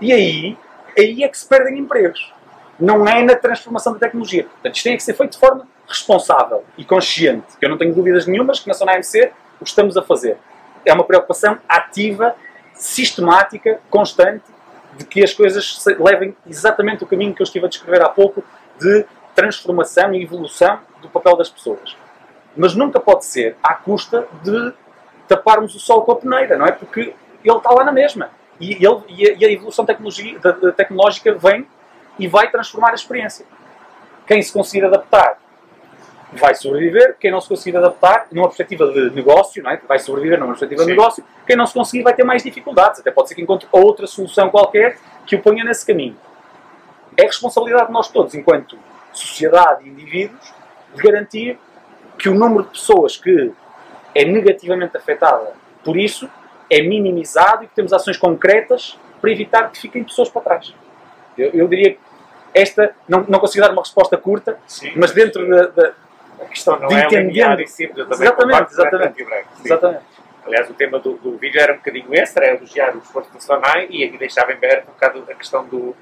E 0.00 0.12
aí, 0.12 0.58
aí 0.96 1.24
é 1.24 1.28
que 1.28 1.38
se 1.38 1.46
perdem 1.46 1.78
empregos. 1.78 2.32
Não 2.78 3.06
é 3.06 3.22
na 3.22 3.34
transformação 3.34 3.94
da 3.94 3.98
tecnologia. 3.98 4.44
Portanto, 4.44 4.74
isto 4.74 4.84
tem 4.84 4.96
que 4.96 5.02
ser 5.02 5.14
feito 5.14 5.32
de 5.32 5.38
forma 5.38 5.66
responsável 5.88 6.64
e 6.76 6.84
consciente. 6.84 7.46
Eu 7.60 7.70
não 7.70 7.78
tenho 7.78 7.94
dúvidas 7.94 8.26
nenhumas 8.26 8.60
que 8.60 8.68
na 8.68 8.74
Zona 8.74 8.92
AMC 8.92 9.32
o 9.60 9.64
estamos 9.64 9.96
a 9.96 10.02
fazer. 10.02 10.36
É 10.84 10.92
uma 10.92 11.04
preocupação 11.04 11.58
ativa, 11.68 12.34
sistemática, 12.76 13.80
constante, 13.90 14.44
de 14.96 15.04
que 15.04 15.22
as 15.22 15.32
coisas 15.32 15.84
levem 15.98 16.36
exatamente 16.46 17.04
o 17.04 17.06
caminho 17.06 17.34
que 17.34 17.42
eu 17.42 17.44
estive 17.44 17.66
a 17.66 17.68
descrever 17.68 18.02
há 18.02 18.08
pouco 18.08 18.42
de 18.78 19.04
transformação 19.34 20.14
e 20.14 20.22
evolução 20.22 20.80
do 21.02 21.08
papel 21.08 21.36
das 21.36 21.50
pessoas. 21.50 21.96
Mas 22.56 22.74
nunca 22.74 22.98
pode 22.98 23.26
ser 23.26 23.56
à 23.62 23.74
custa 23.74 24.26
de 24.42 24.72
taparmos 25.28 25.74
o 25.74 25.80
sol 25.80 26.02
com 26.02 26.12
a 26.12 26.16
peneira, 26.16 26.56
não 26.56 26.66
é? 26.66 26.72
Porque 26.72 27.14
ele 27.44 27.56
está 27.56 27.70
lá 27.70 27.84
na 27.84 27.92
mesma. 27.92 28.30
E, 28.58 28.72
ele, 28.72 29.02
e 29.08 29.44
a, 29.44 29.52
evolução 29.52 29.84
tecnológica 29.84 31.34
vem 31.34 31.66
e 32.18 32.26
vai 32.26 32.50
transformar 32.50 32.92
a 32.92 32.94
experiência. 32.94 33.44
Quem 34.26 34.40
se 34.40 34.52
conseguir 34.52 34.86
adaptar 34.86 35.38
vai 36.32 36.54
sobreviver, 36.54 37.16
quem 37.20 37.30
não 37.30 37.40
se 37.40 37.48
conseguir 37.48 37.76
adaptar, 37.76 38.26
numa 38.32 38.48
perspectiva 38.48 38.90
de 38.92 39.10
negócio, 39.10 39.62
não 39.62 39.70
é? 39.70 39.80
vai 39.86 39.98
sobreviver 39.98 40.38
numa 40.38 40.48
perspectiva 40.48 40.82
Sim. 40.82 40.88
de 40.88 40.96
negócio, 40.96 41.24
quem 41.46 41.56
não 41.56 41.66
se 41.66 41.74
conseguir 41.74 42.02
vai 42.02 42.14
ter 42.14 42.24
mais 42.24 42.42
dificuldades, 42.42 43.00
até 43.00 43.10
pode 43.10 43.28
ser 43.28 43.34
que 43.34 43.42
encontre 43.42 43.68
outra 43.70 44.06
solução 44.06 44.50
qualquer 44.50 44.98
que 45.24 45.36
o 45.36 45.42
ponha 45.42 45.64
nesse 45.64 45.86
caminho. 45.86 46.16
É 47.16 47.22
responsabilidade 47.22 47.86
de 47.86 47.92
nós 47.92 48.08
todos, 48.08 48.34
enquanto 48.34 48.76
sociedade 49.12 49.84
e 49.86 49.88
indivíduos, 49.88 50.52
de 50.94 51.02
garantir 51.02 51.58
que 52.18 52.28
o 52.28 52.34
número 52.34 52.64
de 52.64 52.70
pessoas 52.70 53.16
que 53.16 53.52
é 54.14 54.24
negativamente 54.24 54.96
afetada 54.96 55.52
por 55.84 55.96
isso 55.96 56.28
é 56.68 56.82
minimizado 56.82 57.64
e 57.64 57.68
que 57.68 57.74
temos 57.74 57.92
ações 57.92 58.16
concretas 58.16 58.98
para 59.20 59.30
evitar 59.30 59.70
que 59.70 59.78
fiquem 59.78 60.02
pessoas 60.02 60.28
para 60.28 60.42
trás. 60.42 60.74
Eu, 61.38 61.50
eu 61.50 61.68
diria 61.68 61.92
que 61.92 62.00
esta, 62.52 62.94
não, 63.08 63.24
não 63.28 63.38
consigo 63.38 63.64
dar 63.64 63.72
uma 63.72 63.82
resposta 63.82 64.16
curta, 64.16 64.58
Sim, 64.66 64.92
mas 64.96 65.12
dentro 65.12 65.48
da, 65.48 65.66
da 65.66 65.92
a 66.40 66.44
questão 66.46 66.78
não 66.78 66.88
de 66.88 66.94
é 66.94 67.04
entendendo. 67.04 67.60
E 67.60 67.66
simples, 67.66 68.06
exatamente, 68.10 68.72
exatamente. 68.72 69.26
exatamente. 69.64 70.04
Aliás, 70.46 70.70
o 70.70 70.74
tema 70.74 70.98
do, 71.00 71.14
do, 71.14 71.36
vídeo 71.36 71.60
era 71.60 71.72
um 71.72 71.76
bocadinho 71.76 72.14
esse, 72.14 72.38
era 72.38 72.54
elogiar 72.54 72.94
o 72.94 72.98
esforço 72.98 73.30
Sonai 73.40 73.88
e 73.90 74.04
aqui 74.04 74.16
deixava 74.16 74.52
em 74.52 74.56
aberto 74.56 74.88
um 74.88 74.92
bocado 74.92 75.24
a 75.28 75.34
questão 75.34 75.66
do, 75.66 75.96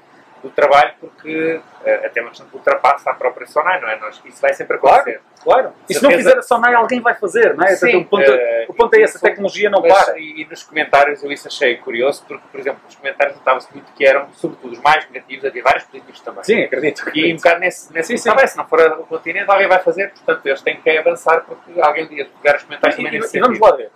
do 0.45 0.51
trabalho, 0.51 0.93
porque 0.99 1.55
uh, 1.55 2.05
até 2.05 2.21
uma 2.21 2.29
questão 2.29 2.47
de 2.47 2.55
ultrapassa 2.55 3.09
a 3.09 3.13
própria 3.15 3.47
Sonai, 3.47 3.81
não 3.81 3.89
é? 3.89 3.97
Nós, 3.99 4.21
isso 4.23 4.39
vai 4.39 4.53
sempre 4.53 4.77
acontecer. 4.77 5.19
Claro, 5.41 5.63
claro. 5.63 5.73
E 5.89 5.93
se 5.95 6.03
não 6.03 6.11
fizer 6.11 6.37
a 6.37 6.41
Sonai, 6.43 6.75
alguém 6.75 7.01
vai 7.01 7.15
fazer, 7.15 7.55
não 7.55 7.65
é? 7.65 7.75
Sim, 7.75 7.95
o, 7.95 8.05
ponto, 8.05 8.31
uh, 8.31 8.35
o 8.67 8.73
ponto 8.73 8.93
é 8.93 9.01
esse, 9.01 9.17
a 9.17 9.19
tecnologia 9.19 9.69
não 9.71 9.81
mas, 9.81 9.91
para. 9.91 10.19
E, 10.19 10.41
e, 10.41 10.45
nos 10.45 10.61
comentários 10.61 11.23
eu 11.23 11.31
isso 11.31 11.47
achei 11.47 11.77
curioso, 11.77 12.23
porque, 12.27 12.43
por 12.51 12.59
exemplo, 12.59 12.81
nos 12.85 12.95
comentários 12.95 13.35
notava-se 13.35 13.73
muito 13.73 13.91
que 13.93 14.05
eram, 14.05 14.31
sobretudo, 14.33 14.73
os 14.73 14.79
mais 14.79 15.09
negativos, 15.09 15.45
havia 15.45 15.63
vários 15.63 15.83
positivos 15.85 16.19
também. 16.19 16.43
Sim, 16.43 16.63
acredito. 16.63 17.01
acredito. 17.01 17.27
E 17.27 17.33
um 17.33 17.37
bocado 17.37 17.59
nesse, 17.59 17.91
nesse 17.91 18.07
sim, 18.09 18.17
sim. 18.17 18.29
Também, 18.29 18.47
se 18.47 18.57
não 18.57 18.67
for 18.67 18.79
o 18.99 19.05
continente, 19.07 19.49
alguém 19.49 19.67
vai 19.67 19.79
fazer, 19.79 20.11
portanto, 20.11 20.45
eles 20.45 20.61
têm 20.61 20.79
que 20.79 20.89
avançar, 20.91 21.41
porque 21.41 21.81
alguém 21.81 22.07
dia 22.07 22.27
pegar 22.41 22.57
os 22.57 22.63
comentários 22.63 22.99
e, 22.99 23.03
também 23.03 23.17
e, 23.17 23.21
nesse 23.21 23.37
e 23.37 23.41
vamos 23.41 23.59
lá 23.59 23.75
ver. 23.75 23.89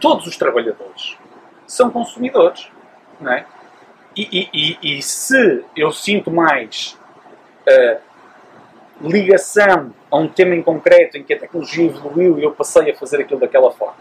Todos 0.00 0.26
os 0.26 0.36
trabalhadores 0.36 1.16
são 1.68 1.88
consumidores, 1.88 2.68
não 3.20 3.32
é? 3.32 3.46
E, 4.16 4.48
e, 4.52 4.78
e, 4.98 5.02
se 5.02 5.64
eu 5.76 5.92
sinto 5.92 6.30
mais 6.30 6.98
uh, 7.66 8.00
ligação 9.00 9.94
a 10.10 10.16
um 10.16 10.28
tema 10.28 10.54
em 10.54 10.62
concreto 10.62 11.16
em 11.16 11.22
que 11.22 11.32
a 11.32 11.38
tecnologia 11.38 11.86
evoluiu 11.86 12.38
e 12.38 12.42
eu 12.42 12.50
passei 12.50 12.90
a 12.90 12.96
fazer 12.96 13.20
aquilo 13.20 13.38
daquela 13.38 13.70
forma, 13.70 13.94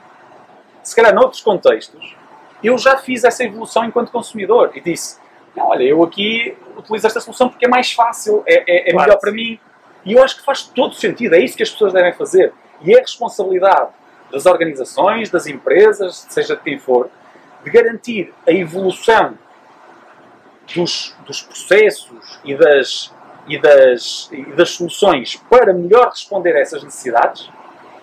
se 0.81 0.95
calhar 0.95 1.13
noutros 1.13 1.41
contextos, 1.41 2.15
eu 2.63 2.77
já 2.77 2.97
fiz 2.97 3.23
essa 3.23 3.43
evolução 3.43 3.85
enquanto 3.85 4.11
consumidor 4.11 4.71
e 4.73 4.81
disse: 4.81 5.19
não, 5.55 5.67
olha, 5.67 5.83
eu 5.83 6.03
aqui 6.03 6.57
utilizo 6.75 7.05
esta 7.05 7.19
solução 7.19 7.49
porque 7.49 7.65
é 7.65 7.69
mais 7.69 7.91
fácil, 7.91 8.43
é, 8.47 8.55
é, 8.55 8.89
é 8.89 8.91
claro, 8.91 9.07
melhor 9.07 9.19
para 9.19 9.31
mim. 9.31 9.59
E 10.05 10.13
eu 10.13 10.23
acho 10.23 10.37
que 10.37 10.45
faz 10.45 10.63
todo 10.63 10.95
sentido, 10.95 11.35
é 11.35 11.39
isso 11.39 11.55
que 11.55 11.63
as 11.63 11.69
pessoas 11.69 11.93
devem 11.93 12.13
fazer. 12.13 12.53
E 12.81 12.93
é 12.93 12.99
responsabilidade 12.99 13.89
das 14.31 14.45
organizações, 14.45 15.29
das 15.29 15.45
empresas, 15.45 16.25
seja 16.29 16.55
de 16.55 16.63
quem 16.63 16.79
for, 16.79 17.09
de 17.63 17.69
garantir 17.69 18.33
a 18.47 18.51
evolução 18.51 19.37
dos, 20.75 21.15
dos 21.25 21.41
processos 21.41 22.39
e 22.43 22.55
das 22.55 23.11
e 23.49 23.57
das, 23.59 24.29
e 24.31 24.43
das 24.53 24.69
soluções 24.69 25.35
para 25.49 25.73
melhor 25.73 26.09
responder 26.09 26.55
a 26.55 26.59
essas 26.59 26.83
necessidades 26.83 27.49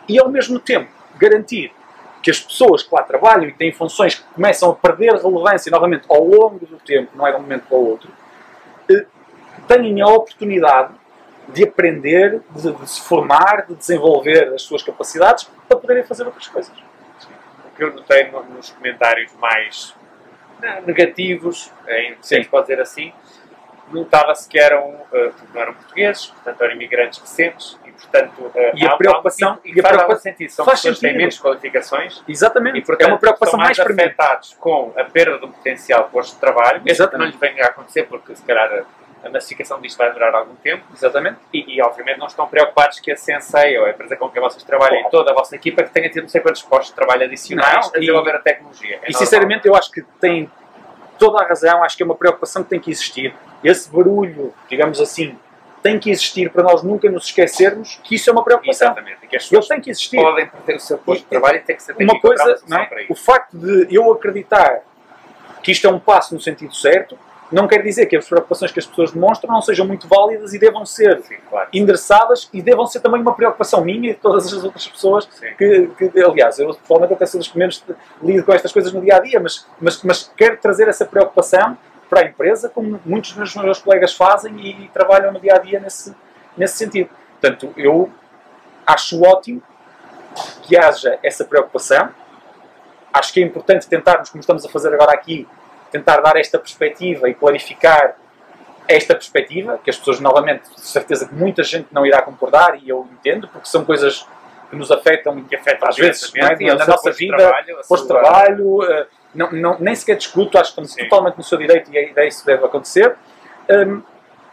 e, 0.09 0.19
ao 0.19 0.29
mesmo 0.29 0.59
tempo, 0.59 0.91
garantir 1.17 1.73
que 2.21 2.31
as 2.31 2.41
pessoas 2.41 2.83
que 2.83 2.93
lá 2.93 3.03
trabalham 3.03 3.49
e 3.49 3.53
têm 3.53 3.73
funções 3.73 4.17
que 4.17 4.25
começam 4.35 4.71
a 4.71 4.75
perder 4.75 5.15
relevância 5.15 5.71
novamente 5.71 6.05
ao 6.09 6.25
longo 6.25 6.59
do 6.67 6.77
tempo, 6.79 7.13
não 7.15 7.25
é 7.27 7.31
de 7.31 7.37
um 7.37 7.43
momento 7.43 7.67
para 7.69 7.79
o 7.79 7.89
outro, 7.89 8.11
eh, 8.91 9.07
tenham 9.69 10.09
a 10.09 10.13
oportunidade 10.13 10.93
de 11.49 11.63
aprender, 11.63 12.43
de, 12.51 12.73
de, 12.73 12.91
se 12.91 13.01
formar, 13.03 13.67
de 13.69 13.77
desenvolver 13.77 14.53
as 14.53 14.63
suas 14.63 14.83
capacidades 14.83 15.49
para 15.69 15.79
poderem 15.79 16.03
fazer 16.03 16.27
outras 16.27 16.49
coisas. 16.49 16.73
O 17.65 17.77
que 17.77 17.85
eu 17.85 17.95
notei 17.95 18.29
nos 18.53 18.71
comentários 18.71 19.31
mais 19.41 19.95
negativos, 20.87 21.71
em, 21.89 22.17
se 22.21 22.45
pode 22.45 22.67
dizer 22.67 22.81
assim, 22.81 23.13
notava-se 23.91 24.49
que 24.49 24.59
eram, 24.59 24.89
uh, 24.89 25.33
não 25.55 25.61
eram 25.61 25.75
portugueses, 25.75 26.27
portanto 26.27 26.63
eram 26.63 26.75
imigrantes 26.75 27.21
recentes 27.21 27.79
e, 27.85 27.93
portanto, 27.93 28.41
uh, 28.41 28.53
e 28.75 28.85
a 28.85 28.97
preocupação 28.97 29.59
e, 29.65 29.75
e 29.75 29.81
a 29.81 29.83
preocupação 29.83 30.23
sentido, 30.23 30.51
são 30.51 30.65
faz 30.65 30.81
pessoas 30.81 30.99
que 30.99 31.07
têm 31.07 31.17
menos 31.17 31.39
qualificações 31.39 32.23
Exatamente, 32.27 32.79
e, 32.79 32.83
portanto, 32.83 33.09
é 33.09 33.13
uma 33.13 33.19
preocupação 33.19 33.59
mais, 33.59 33.79
mais 33.79 33.91
afetados 33.91 34.57
com 34.59 34.93
a 34.97 35.05
perda 35.05 35.39
do 35.39 35.49
potencial 35.49 36.09
posto 36.11 36.35
de 36.35 36.41
trabalho, 36.41 36.83
Exatamente. 36.85 37.11
que 37.11 37.39
não 37.39 37.49
lhes 37.49 37.55
venha 37.55 37.65
a 37.65 37.69
acontecer 37.69 38.05
porque 38.05 38.35
se 38.35 38.43
calhar 38.43 38.85
a 39.27 39.31
massificação 39.31 39.81
disto 39.81 39.99
vai 39.99 40.13
durar 40.13 40.35
algum 40.35 40.55
tempo. 40.57 40.85
Exatamente. 40.93 41.39
E, 41.53 41.77
e, 41.77 41.83
obviamente 41.83 42.19
não 42.19 42.27
estão 42.27 42.47
preocupados 42.47 43.01
que 43.01 43.11
a 43.11 43.17
Sensei 43.17 43.79
ou 43.79 43.85
a 43.85 43.91
empresa 43.91 44.17
com 44.17 44.29
que 44.29 44.41
vocês 44.41 44.63
trabalham 44.63 45.01
e 45.01 45.11
toda 45.11 45.31
a 45.31 45.35
vossa 45.35 45.55
equipa 45.55 45.83
que 45.83 45.91
tenha 45.91 46.09
tido 46.09 46.23
não 46.23 46.29
sei 46.29 46.41
quantos 46.41 46.63
postos 46.63 46.89
de 46.89 46.95
trabalho 46.95 47.25
adicionais 47.25 47.87
não, 47.87 47.95
a 47.95 47.99
desenvolver 47.99 48.35
a 48.37 48.39
tecnologia. 48.39 49.01
É 49.03 49.11
e 49.11 49.15
sinceramente 49.15 49.67
eu 49.67 49.75
acho 49.75 49.91
que 49.91 50.03
tem 50.21 50.51
toda 51.19 51.43
a 51.43 51.47
razão, 51.47 51.83
acho 51.83 51.97
que 51.97 52.03
é 52.03 52.07
uma 52.07 52.15
preocupação 52.15 52.63
que 52.63 52.71
tem 52.71 52.81
que 52.81 52.91
existir. 52.91 53.35
Esse 53.65 53.91
barulho, 53.91 54.55
digamos 54.69 55.01
assim, 55.01 55.37
tem 55.83 55.99
que 55.99 56.11
existir 56.11 56.51
para 56.51 56.63
nós 56.63 56.83
nunca 56.83 57.11
nos 57.11 57.27
esquecermos 57.27 58.01
que 58.03 58.17
isso 58.17 58.29
é 58.29 58.33
uma 58.33 58.43
preocupação. 58.43 58.89
Exatamente. 58.89 59.19
E 59.23 59.27
que 59.29 59.37
as 59.37 59.51
Ele 59.51 59.63
tem 59.63 59.81
que 59.81 59.91
existir. 59.91 60.17
Podem 60.17 60.47
perder 60.47 60.77
o 60.77 60.81
seu 60.81 60.99
posto 60.99 61.23
de 61.23 61.29
trabalho 61.29 61.59
e 61.59 61.61
tem 61.61 61.77
que 61.77 61.83
ser 61.83 61.97
uma 61.99 62.21
coisa, 62.21 62.61
não 62.69 62.79
é? 62.79 63.07
O 63.09 63.15
facto 63.15 63.57
de 63.57 63.95
eu 63.95 64.11
acreditar 64.13 64.83
que 65.63 65.73
isto 65.73 65.87
é 65.87 65.91
um 65.91 65.99
passo 65.99 66.35
no 66.35 66.41
sentido 66.41 66.75
certo, 66.75 67.19
não 67.51 67.69
quer 67.69 67.83
dizer 67.83 68.07
que 68.07 68.17
as 68.17 68.29
preocupações 68.29 68.73
que 68.73 68.79
as 68.79 68.87
pessoas 68.87 69.13
demonstram 69.13 69.53
não 69.53 69.63
sejam 69.63 69.87
muito 69.87 70.09
válidas 70.09 70.53
e 70.53 70.59
devam 70.59 70.85
ser 70.85 71.23
Sim, 71.23 71.37
claro. 71.49 71.69
endereçadas 71.73 72.49
e 72.53 72.61
devam 72.61 72.87
ser 72.87 73.01
também 73.01 73.21
uma 73.21 73.35
preocupação 73.35 73.85
minha 73.85 74.11
e 74.11 74.15
de 74.15 74.21
todas 74.21 74.47
as 74.47 74.65
outras 74.65 74.87
pessoas 74.89 75.27
que, 75.57 75.89
que, 75.97 76.21
aliás, 76.21 76.59
eu 76.59 76.75
provavelmente 76.75 77.15
até 77.15 77.27
sou 77.27 77.39
dos 77.39 77.49
que 77.49 77.59
menos 77.59 77.85
lido 78.23 78.45
com 78.45 78.53
estas 78.53 78.73
coisas 78.73 78.93
no 78.93 79.01
dia 79.01 79.17
a 79.17 79.21
dia, 79.21 79.39
mas, 79.39 79.67
mas, 79.81 80.03
mas 80.03 80.33
quero 80.37 80.57
trazer 80.57 80.89
essa 80.89 81.05
preocupação 81.05 81.77
para 82.09 82.21
a 82.21 82.25
empresa, 82.25 82.69
como 82.69 83.01
muitos 83.05 83.33
dos 83.33 83.55
meus 83.57 83.79
colegas 83.81 84.15
fazem 84.15 84.55
e, 84.59 84.85
e 84.85 84.89
trabalham 84.89 85.33
no 85.33 85.41
dia 85.41 85.55
a 85.55 85.59
dia 85.59 85.81
nesse, 85.81 86.15
nesse 86.57 86.77
sentido. 86.77 87.11
Portanto, 87.41 87.73
eu 87.77 88.11
acho 88.87 89.23
ótimo 89.23 89.63
que 90.63 90.77
haja 90.77 91.19
essa 91.23 91.45
preocupação. 91.45 92.11
Acho 93.13 93.33
que 93.33 93.43
é 93.43 93.45
importante 93.45 93.89
tentarmos, 93.89 94.31
como 94.31 94.41
estamos 94.41 94.65
a 94.65 94.69
fazer 94.69 94.93
agora 94.93 95.13
aqui, 95.13 95.47
tentar 95.97 96.21
dar 96.21 96.37
esta 96.37 96.59
perspectiva 96.59 97.29
e 97.29 97.35
clarificar 97.35 98.17
esta 98.87 99.15
perspectiva, 99.15 99.81
que 99.83 99.91
as 99.91 99.97
pessoas, 99.97 100.21
novamente, 100.21 100.63
de 100.73 100.81
certeza 100.81 101.27
que 101.27 101.35
muita 101.35 101.63
gente 101.63 101.89
não 101.91 102.07
irá 102.07 102.23
concordar, 102.23 102.79
e 102.81 102.89
eu 102.89 103.09
entendo, 103.13 103.49
porque 103.49 103.67
são 103.67 103.85
coisas 103.85 104.27
que 104.71 104.77
nos 104.77 104.91
afetam 104.93 105.39
e 105.39 105.43
que 105.43 105.57
afetam 105.57 105.89
às 105.89 105.97
vezes 105.97 106.33
é? 106.35 106.75
na 106.75 106.87
nossa 106.87 107.11
vida, 107.11 107.55
pós-trabalho, 107.89 108.83
uh, 108.83 109.07
não, 109.35 109.51
não, 109.51 109.77
nem 109.81 109.95
sequer 109.95 110.17
discuto, 110.17 110.59
acho 110.59 110.75
que 110.75 110.81
estamos 110.81 110.93
Sim. 110.93 111.09
totalmente 111.09 111.37
no 111.37 111.43
seu 111.43 111.59
direito 111.59 111.91
e 111.93 111.99
é 111.99 112.29
isso 112.29 112.41
que 112.41 112.47
deve 112.47 112.65
acontecer. 112.65 113.17
Um, 113.69 114.03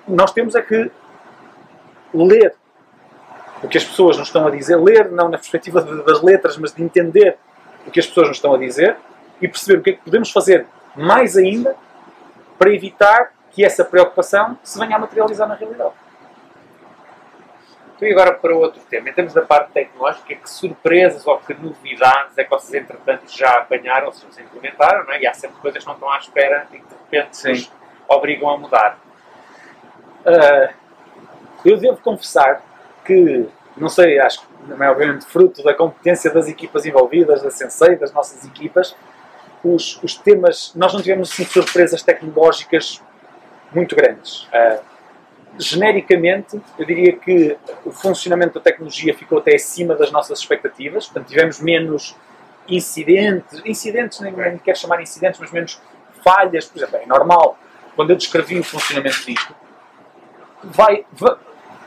nós 0.08 0.32
temos 0.32 0.56
é 0.56 0.62
que 0.62 0.92
ler 2.14 2.56
o 3.62 3.68
que 3.68 3.78
as 3.78 3.84
pessoas 3.84 4.18
nos 4.18 4.28
estão 4.28 4.46
a 4.46 4.52
dizer, 4.52 4.76
ler 4.78 5.10
não 5.10 5.30
na 5.30 5.38
perspectiva 5.38 5.82
das 5.82 6.22
letras, 6.22 6.58
mas 6.58 6.74
de 6.74 6.84
entender 6.84 7.38
o 7.88 7.92
que 7.92 8.00
as 8.00 8.06
pessoas 8.06 8.28
nos 8.28 8.38
estão 8.38 8.54
a 8.54 8.58
dizer 8.58 8.98
e 9.42 9.48
perceber 9.48 9.80
o 9.80 9.84
que 9.84 9.90
é 9.92 9.94
que 9.94 10.04
podemos 10.04 10.32
fazer 10.32 10.66
mais 10.96 11.38
ainda 11.38 11.76
para 12.58 12.74
evitar 12.74 13.32
que 13.52 13.64
essa 13.64 13.86
preocupação 13.86 14.58
se 14.64 14.80
venha 14.80 14.96
a 14.96 15.00
materializar 15.00 15.48
na 15.48 15.56
realidade. 15.56 15.94
Então, 17.96 18.08
e 18.08 18.12
agora 18.12 18.34
para 18.34 18.56
outro 18.56 18.82
tema, 18.90 19.10
em 19.10 19.14
termos 19.14 19.34
da 19.34 19.42
parte 19.42 19.72
tecnológica, 19.72 20.36
que 20.36 20.50
surpresas 20.50 21.26
ou 21.28 21.38
que 21.38 21.54
novidades 21.54 22.38
é 22.38 22.44
que 22.44 22.50
vocês, 22.50 22.74
entretanto, 22.82 23.24
já 23.28 23.60
apanharam, 23.60 24.08
ou 24.08 24.14
se 24.14 24.26
implementaram, 24.42 25.06
não 25.06 25.14
é? 25.14 25.22
e 25.22 25.28
há 25.28 25.34
sempre 25.34 25.58
coisas 25.62 25.82
que 25.82 25.88
não 25.88 25.94
estão 25.94 26.10
à 26.10 26.18
espera 26.18 26.68
e 26.72 26.80
que 26.80 26.86
de 26.86 26.96
repente 27.12 27.38
Sim. 27.38 27.72
obrigam 28.08 28.50
a 28.50 28.58
mudar? 28.58 28.98
Uh, 30.26 30.74
eu 31.64 31.78
devo 31.78 31.98
confessar 31.98 32.62
que, 33.06 33.48
não 33.78 33.90
sei, 33.90 34.20
acho 34.20 34.42
que 34.42 34.54
não 34.68 34.84
é 34.84 34.90
obviamente 34.90 35.26
fruto 35.26 35.62
da 35.64 35.74
competência 35.74 36.32
das 36.32 36.48
equipas 36.48 36.86
envolvidas, 36.86 37.42
da 37.42 37.52
Sensei, 37.52 37.96
das 37.96 38.12
nossas 38.12 38.46
equipas, 38.46 38.96
os, 39.64 40.02
os 40.04 40.16
temas, 40.16 40.74
nós 40.76 40.94
não 40.94 41.02
tivemos 41.02 41.32
assim, 41.32 41.46
surpresas 41.46 42.04
tecnológicas 42.04 43.02
muito 43.74 43.96
grandes. 43.96 44.44
Uh, 44.44 44.80
genericamente, 45.58 46.60
eu 46.78 46.86
diria 46.86 47.14
que 47.14 47.58
o 47.86 47.92
funcionamento 47.92 48.56
da 48.56 48.62
tecnologia 48.62 49.14
ficou 49.16 49.38
até 49.38 49.56
acima 49.56 49.96
das 49.96 50.12
nossas 50.12 50.40
expectativas, 50.40 51.06
portanto, 51.06 51.28
tivemos 51.28 51.60
menos 51.60 52.16
incidentes, 52.68 53.62
incidentes, 53.66 54.20
nem, 54.20 54.32
nem 54.32 54.58
quero 54.58 54.78
chamar 54.78 55.02
incidentes, 55.02 55.40
mas 55.40 55.52
menos 55.52 55.82
falhas, 56.24 56.66
por 56.66 56.78
exemplo, 56.78 56.98
é 56.98 57.06
normal, 57.06 57.58
quando 57.96 58.12
eu 58.12 58.16
descrevi 58.16 58.60
o 58.60 58.64
funcionamento 58.64 59.26
disto, 59.26 59.56
vai, 60.64 61.06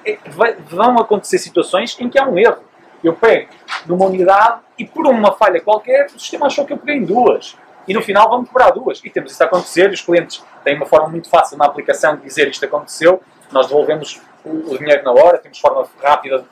é, 0.04 0.18
vai, 0.26 0.54
vão 0.54 0.98
acontecer 0.98 1.38
situações 1.38 1.96
em 1.98 2.08
que 2.08 2.18
há 2.18 2.26
um 2.26 2.38
erro. 2.38 2.62
Eu 3.02 3.14
pego 3.14 3.48
numa 3.86 4.06
unidade 4.06 4.60
e 4.78 4.84
por 4.84 5.06
uma 5.06 5.32
falha 5.32 5.60
qualquer 5.60 6.06
o 6.06 6.18
sistema 6.18 6.46
achou 6.46 6.64
que 6.64 6.72
eu 6.72 6.78
peguei 6.78 6.96
em 6.96 7.04
duas 7.04 7.56
e 7.87 7.94
no 7.94 8.03
final 8.03 8.29
vamos 8.29 8.49
cobrar 8.49 8.70
duas. 8.70 9.01
E 9.05 9.11
temos 9.11 9.33
isso 9.33 9.42
a 9.42 9.46
acontecer, 9.46 9.90
os 9.90 10.01
clientes 10.01 10.42
têm 10.64 10.77
uma 10.77 10.87
forma 10.87 11.09
muito 11.09 11.29
fácil 11.29 11.57
na 11.57 11.66
aplicação 11.66 12.16
de 12.16 12.22
dizer 12.22 12.49
isto 12.49 12.64
aconteceu, 12.64 13.22
nós 13.53 13.66
devolvemos 13.66 14.20
o, 14.44 14.77
dinheiro 14.79 15.03
na 15.05 15.12
hora, 15.12 15.38
temos 15.38 15.59
forma 15.59 15.87
rápida, 16.03 16.44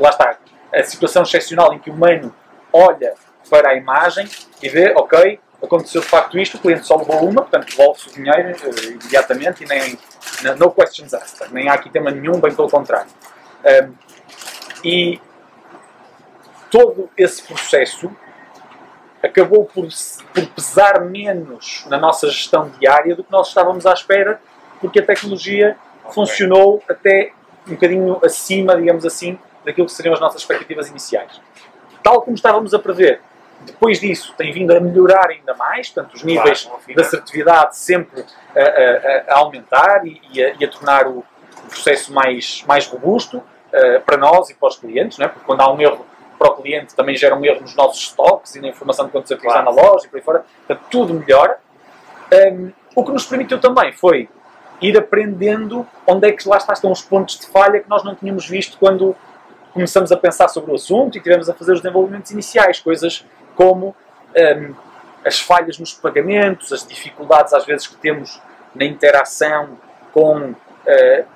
lá 0.00 0.10
está, 0.10 0.36
a 0.72 0.82
situação 0.84 1.22
excepcional 1.22 1.72
em 1.72 1.78
que 1.78 1.90
o 1.90 1.92
humano 1.92 2.34
olha 2.72 3.14
para 3.48 3.70
a 3.70 3.74
imagem 3.74 4.28
e 4.62 4.68
vê, 4.68 4.92
ok, 4.96 5.40
aconteceu 5.62 6.00
de 6.00 6.06
facto 6.06 6.38
isto, 6.38 6.56
o 6.56 6.60
cliente 6.60 6.86
só 6.86 6.96
levou 6.96 7.28
uma, 7.28 7.42
portanto 7.42 7.68
devolve-se 7.70 8.08
o 8.08 8.12
dinheiro 8.12 8.50
uh, 8.50 8.84
imediatamente 8.90 9.64
e 9.64 9.66
nem, 9.66 9.98
no 10.58 10.70
questions 10.70 11.14
asked, 11.14 11.52
nem 11.52 11.68
há 11.68 11.74
aqui 11.74 11.90
tema 11.90 12.10
nenhum, 12.10 12.40
bem 12.40 12.54
pelo 12.54 12.68
contrário. 12.68 13.10
Um, 13.64 13.92
e 14.84 15.20
todo 16.70 17.08
esse 17.16 17.42
processo 17.42 18.14
acabou 19.26 19.64
por, 19.64 19.86
por 20.34 20.46
pesar 20.48 21.00
menos 21.04 21.84
na 21.88 21.98
nossa 21.98 22.28
gestão 22.28 22.70
diária 22.78 23.14
do 23.14 23.22
que 23.22 23.32
nós 23.32 23.48
estávamos 23.48 23.86
à 23.86 23.92
espera, 23.92 24.40
porque 24.80 25.00
a 25.00 25.06
tecnologia 25.06 25.76
okay. 26.02 26.14
funcionou 26.14 26.82
até 26.88 27.32
um 27.66 27.72
bocadinho 27.72 28.20
acima, 28.24 28.76
digamos 28.76 29.04
assim, 29.04 29.38
daquilo 29.64 29.86
que 29.86 29.92
seriam 29.92 30.14
as 30.14 30.20
nossas 30.20 30.40
expectativas 30.40 30.88
iniciais. 30.88 31.40
Tal 32.02 32.22
como 32.22 32.36
estávamos 32.36 32.72
a 32.72 32.78
prever, 32.78 33.20
depois 33.62 33.98
disso 34.00 34.34
tem 34.36 34.52
vindo 34.52 34.70
a 34.76 34.80
melhorar 34.80 35.30
ainda 35.30 35.54
mais, 35.54 35.88
portanto, 35.88 36.14
os 36.14 36.22
níveis 36.22 36.64
claro, 36.64 36.94
da 36.94 37.02
assertividade 37.02 37.76
sempre 37.76 38.24
a, 38.54 38.60
a, 38.60 39.34
a 39.34 39.38
aumentar 39.38 40.06
e, 40.06 40.20
e, 40.32 40.44
a, 40.44 40.54
e, 40.58 40.64
a, 40.64 40.68
tornar 40.68 41.06
o, 41.06 41.24
processo 41.68 42.12
mais, 42.12 42.62
mais 42.66 42.86
robusto 42.86 43.38
uh, 43.38 44.00
para 44.04 44.16
nós 44.16 44.50
e 44.50 44.54
para 44.54 44.68
os 44.68 44.76
clientes, 44.76 45.18
não 45.18 45.26
é? 45.26 45.28
porque 45.28 45.44
quando 45.44 45.62
há 45.62 45.72
um 45.72 45.80
erro 45.80 46.06
para 46.38 46.48
o 46.48 46.56
cliente 46.56 46.94
também 46.94 47.16
gera 47.16 47.34
um 47.34 47.44
erro 47.44 47.60
nos 47.60 47.74
nossos 47.74 48.02
stocks 48.02 48.54
e 48.56 48.60
na 48.60 48.68
informação 48.68 49.06
de 49.06 49.12
quanto 49.12 49.28
se 49.28 49.36
claro. 49.36 49.64
na 49.64 49.70
loja 49.70 50.06
e 50.06 50.08
por 50.08 50.16
aí 50.16 50.22
fora. 50.22 50.44
Portanto, 50.66 50.86
tudo 50.90 51.14
melhora. 51.14 51.58
Um, 52.32 52.72
o 52.94 53.04
que 53.04 53.12
nos 53.12 53.26
permitiu 53.26 53.60
também 53.60 53.92
foi 53.92 54.28
ir 54.80 54.96
aprendendo 54.98 55.86
onde 56.06 56.28
é 56.28 56.32
que 56.32 56.48
lá 56.48 56.58
estão 56.58 56.90
os 56.90 57.02
pontos 57.02 57.38
de 57.38 57.46
falha 57.46 57.80
que 57.80 57.88
nós 57.88 58.04
não 58.04 58.14
tínhamos 58.14 58.46
visto 58.48 58.78
quando 58.78 59.16
começamos 59.72 60.10
a 60.10 60.16
pensar 60.16 60.48
sobre 60.48 60.72
o 60.72 60.74
assunto 60.74 61.18
e 61.18 61.20
tivemos 61.20 61.48
a 61.48 61.54
fazer 61.54 61.72
os 61.72 61.80
desenvolvimentos 61.80 62.30
iniciais, 62.30 62.80
coisas 62.80 63.24
como 63.54 63.94
um, 64.34 64.74
as 65.24 65.38
falhas 65.38 65.78
nos 65.78 65.92
pagamentos, 65.92 66.72
as 66.72 66.86
dificuldades 66.86 67.52
às 67.52 67.64
vezes 67.64 67.86
que 67.86 67.96
temos 67.96 68.40
na 68.74 68.84
interação 68.84 69.78
com 70.12 70.50
uh, 70.50 71.26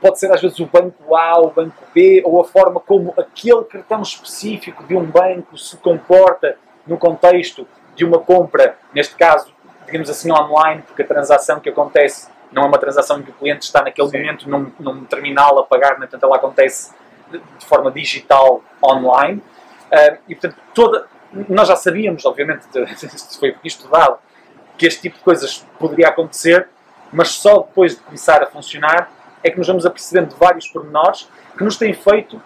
pode 0.00 0.18
ser 0.18 0.32
às 0.32 0.40
vezes 0.40 0.58
o 0.60 0.66
banco 0.66 1.16
A, 1.16 1.40
o 1.40 1.50
banco 1.50 1.82
B, 1.94 2.22
ou 2.24 2.40
a 2.40 2.44
forma 2.44 2.80
como 2.80 3.14
aquele 3.16 3.64
cartão 3.64 4.02
específico 4.02 4.84
de 4.84 4.96
um 4.96 5.04
banco 5.04 5.56
se 5.56 5.76
comporta 5.78 6.56
no 6.86 6.96
contexto 6.96 7.66
de 7.94 8.04
uma 8.04 8.18
compra, 8.18 8.76
neste 8.94 9.16
caso, 9.16 9.52
digamos 9.86 10.10
assim, 10.10 10.30
online, 10.30 10.82
porque 10.82 11.02
a 11.02 11.06
transação 11.06 11.60
que 11.60 11.68
acontece 11.68 12.28
não 12.52 12.64
é 12.64 12.66
uma 12.66 12.78
transação 12.78 13.18
em 13.18 13.22
que 13.22 13.30
o 13.30 13.34
cliente 13.34 13.64
está 13.64 13.82
naquele 13.82 14.08
Sim. 14.08 14.18
momento 14.18 14.48
num, 14.48 14.72
num, 14.78 15.04
terminal 15.04 15.58
a 15.58 15.64
pagar, 15.64 15.96
portanto 15.96 16.22
ela 16.22 16.36
acontece 16.36 16.94
de, 17.30 17.38
de 17.38 17.66
forma 17.66 17.90
digital 17.90 18.62
online. 18.82 19.42
Uh, 19.86 20.18
e 20.28 20.34
portanto, 20.34 20.60
toda, 20.74 21.06
nós 21.48 21.68
já 21.68 21.76
sabíamos, 21.76 22.24
obviamente, 22.24 22.64
se 22.96 23.38
foi 23.38 23.56
estudado, 23.64 24.18
que 24.76 24.86
este 24.86 25.02
tipo 25.02 25.16
de 25.16 25.22
coisas 25.22 25.66
poderia 25.78 26.08
acontecer, 26.08 26.68
mas 27.12 27.28
só 27.28 27.60
depois 27.60 27.96
de 27.96 28.02
começar 28.02 28.42
a 28.42 28.46
funcionar 28.46 29.10
é 29.46 29.50
que 29.50 29.58
nos 29.58 29.66
vamos 29.66 29.86
apercebendo 29.86 30.34
de 30.34 30.36
vários 30.36 30.68
pormenores 30.68 31.28
que 31.56 31.64
nos 31.64 31.76
têm 31.76 31.94
feito, 31.94 32.40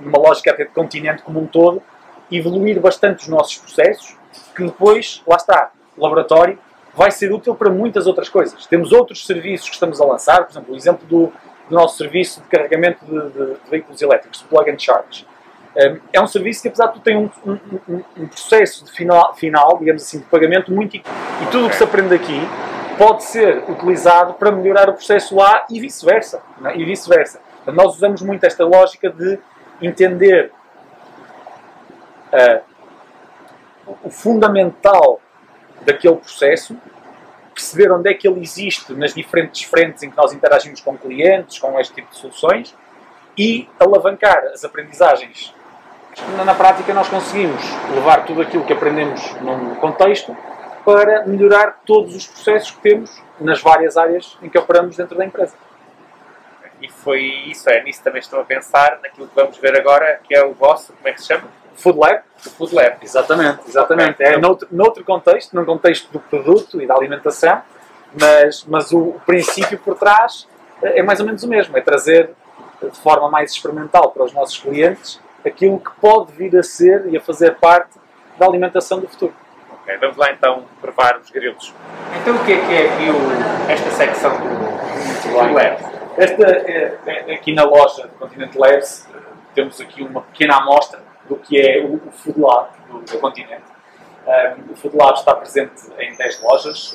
numa 0.00 0.18
lógica 0.18 0.50
até 0.50 0.64
de 0.64 0.70
continente 0.70 1.22
como 1.22 1.40
um 1.40 1.46
todo, 1.46 1.82
evoluir 2.30 2.80
bastante 2.80 3.22
os 3.22 3.28
nossos 3.28 3.56
processos, 3.56 4.16
que 4.54 4.64
depois, 4.64 5.22
lá 5.26 5.36
está, 5.36 5.70
o 5.96 6.02
laboratório 6.02 6.58
vai 6.94 7.10
ser 7.10 7.32
útil 7.32 7.54
para 7.54 7.70
muitas 7.70 8.06
outras 8.06 8.28
coisas. 8.28 8.66
Temos 8.66 8.92
outros 8.92 9.26
serviços 9.26 9.68
que 9.68 9.74
estamos 9.74 10.00
a 10.00 10.04
lançar, 10.04 10.44
por 10.44 10.52
exemplo, 10.52 10.74
o 10.74 10.76
exemplo 10.76 11.06
do, 11.06 11.32
do 11.68 11.74
nosso 11.74 11.98
serviço 11.98 12.40
de 12.40 12.48
carregamento 12.48 13.04
de, 13.04 13.30
de, 13.30 13.54
de 13.54 13.70
veículos 13.70 14.00
elétricos, 14.00 14.42
Plug 14.42 14.70
and 14.70 14.78
Charge. 14.78 15.26
Um, 15.76 16.00
é 16.12 16.20
um 16.20 16.26
serviço 16.26 16.62
que, 16.62 16.68
apesar 16.68 16.86
de 16.86 16.92
tudo, 16.94 17.02
tem 17.02 17.16
um, 17.16 17.30
um, 17.46 18.02
um, 18.18 18.26
processo 18.28 18.84
de 18.84 18.92
final, 18.92 19.34
final, 19.34 19.78
digamos 19.78 20.02
assim, 20.02 20.20
de 20.20 20.24
pagamento 20.24 20.72
muito... 20.72 20.96
E 20.96 21.02
tudo 21.50 21.66
o 21.66 21.68
que 21.68 21.76
se 21.76 21.84
aprende 21.84 22.14
aqui 22.14 22.40
pode 22.98 23.24
ser 23.24 23.62
utilizado 23.68 24.34
para 24.34 24.50
melhorar 24.50 24.88
o 24.88 24.94
processo 24.94 25.36
lá 25.36 25.66
e 25.70 25.80
vice-versa. 25.80 26.42
É? 26.64 26.76
E 26.76 26.84
vice-versa. 26.84 27.40
Nós 27.66 27.96
usamos 27.96 28.22
muito 28.22 28.44
esta 28.44 28.64
lógica 28.64 29.10
de 29.10 29.38
entender 29.82 30.52
uh, 32.32 32.62
o 34.02 34.10
fundamental 34.10 35.20
daquele 35.82 36.16
processo, 36.16 36.76
perceber 37.54 37.90
onde 37.92 38.10
é 38.10 38.14
que 38.14 38.26
ele 38.28 38.40
existe 38.40 38.92
nas 38.92 39.14
diferentes 39.14 39.62
frentes 39.62 40.02
em 40.02 40.10
que 40.10 40.16
nós 40.16 40.32
interagimos 40.32 40.80
com 40.80 40.96
clientes, 40.96 41.58
com 41.58 41.78
este 41.78 41.94
tipo 41.94 42.10
de 42.10 42.18
soluções 42.18 42.74
e 43.36 43.68
alavancar 43.78 44.44
as 44.52 44.64
aprendizagens. 44.64 45.54
Na 46.44 46.54
prática, 46.54 46.94
nós 46.94 47.08
conseguimos 47.08 47.62
levar 47.94 48.24
tudo 48.24 48.40
aquilo 48.40 48.64
que 48.64 48.72
aprendemos 48.72 49.34
num 49.40 49.74
contexto 49.74 50.34
para 50.86 51.26
melhorar 51.26 51.80
todos 51.84 52.14
os 52.14 52.28
processos 52.28 52.70
que 52.70 52.80
temos 52.80 53.20
nas 53.40 53.60
várias 53.60 53.96
áreas 53.96 54.38
em 54.40 54.48
que 54.48 54.56
operamos 54.56 54.96
dentro 54.96 55.18
da 55.18 55.24
empresa. 55.24 55.56
E 56.80 56.88
foi 56.88 57.22
isso, 57.48 57.68
é 57.68 57.82
nisso 57.82 58.04
também 58.04 58.20
estou 58.20 58.40
a 58.40 58.44
pensar, 58.44 59.00
naquilo 59.02 59.26
que 59.26 59.34
vamos 59.34 59.58
ver 59.58 59.76
agora, 59.76 60.20
que 60.22 60.32
é 60.32 60.44
o 60.44 60.54
vosso, 60.54 60.92
como 60.92 61.08
é 61.08 61.12
que 61.12 61.20
se 61.20 61.26
chama? 61.26 61.48
Food 61.74 61.98
Lab. 61.98 62.22
O 62.46 62.50
Food 62.50 62.72
Lab. 62.72 62.98
Exatamente, 63.02 63.62
exatamente. 63.66 64.22
É 64.22 64.38
noutro, 64.38 64.68
noutro 64.70 65.02
contexto, 65.02 65.56
num 65.56 65.64
contexto 65.64 66.08
do 66.12 66.20
produto 66.20 66.80
e 66.80 66.86
da 66.86 66.94
alimentação, 66.94 67.60
mas, 68.18 68.64
mas 68.64 68.92
o, 68.92 68.98
o 68.98 69.20
princípio 69.26 69.78
por 69.78 69.96
trás 69.96 70.46
é 70.80 71.02
mais 71.02 71.18
ou 71.18 71.26
menos 71.26 71.42
o 71.42 71.48
mesmo, 71.48 71.76
é 71.76 71.80
trazer 71.80 72.30
de 72.80 72.96
forma 73.00 73.28
mais 73.28 73.50
experimental 73.50 74.12
para 74.12 74.22
os 74.22 74.32
nossos 74.32 74.56
clientes 74.56 75.20
aquilo 75.44 75.80
que 75.80 75.90
pode 76.00 76.30
vir 76.32 76.56
a 76.56 76.62
ser 76.62 77.06
e 77.08 77.16
a 77.16 77.20
fazer 77.20 77.56
parte 77.56 77.98
da 78.38 78.46
alimentação 78.46 79.00
do 79.00 79.08
futuro. 79.08 79.34
Vamos 80.00 80.16
lá 80.16 80.32
então 80.32 80.64
provar 80.80 81.16
os 81.18 81.30
grilos. 81.30 81.72
Então 82.20 82.34
o 82.34 82.44
que 82.44 82.52
é 82.52 82.66
que 82.66 82.74
é 82.74 82.86
aqui 82.86 83.08
o, 83.08 83.70
esta 83.70 83.90
secção 83.90 84.32
do, 84.36 85.28
do 85.28 85.36
Lab? 85.54 85.78
Esta, 86.18 86.44
é, 86.44 86.98
é, 87.06 87.34
aqui 87.34 87.54
na 87.54 87.62
loja 87.62 88.08
do 88.08 88.14
Continente 88.18 88.58
Labs 88.58 89.08
temos 89.54 89.80
aqui 89.80 90.02
uma 90.02 90.22
pequena 90.22 90.56
amostra 90.56 91.00
do 91.28 91.36
que 91.36 91.60
é 91.60 91.80
o, 91.80 91.94
o 91.94 92.10
Food 92.10 92.40
Lab 92.40 92.70
do, 92.88 92.98
do 92.98 93.18
Continente. 93.18 93.64
Um, 94.26 94.72
o 94.72 94.76
Food 94.76 94.96
Lab 94.96 95.16
está 95.16 95.34
presente 95.34 95.74
em 95.98 96.16
10 96.16 96.42
lojas, 96.42 96.94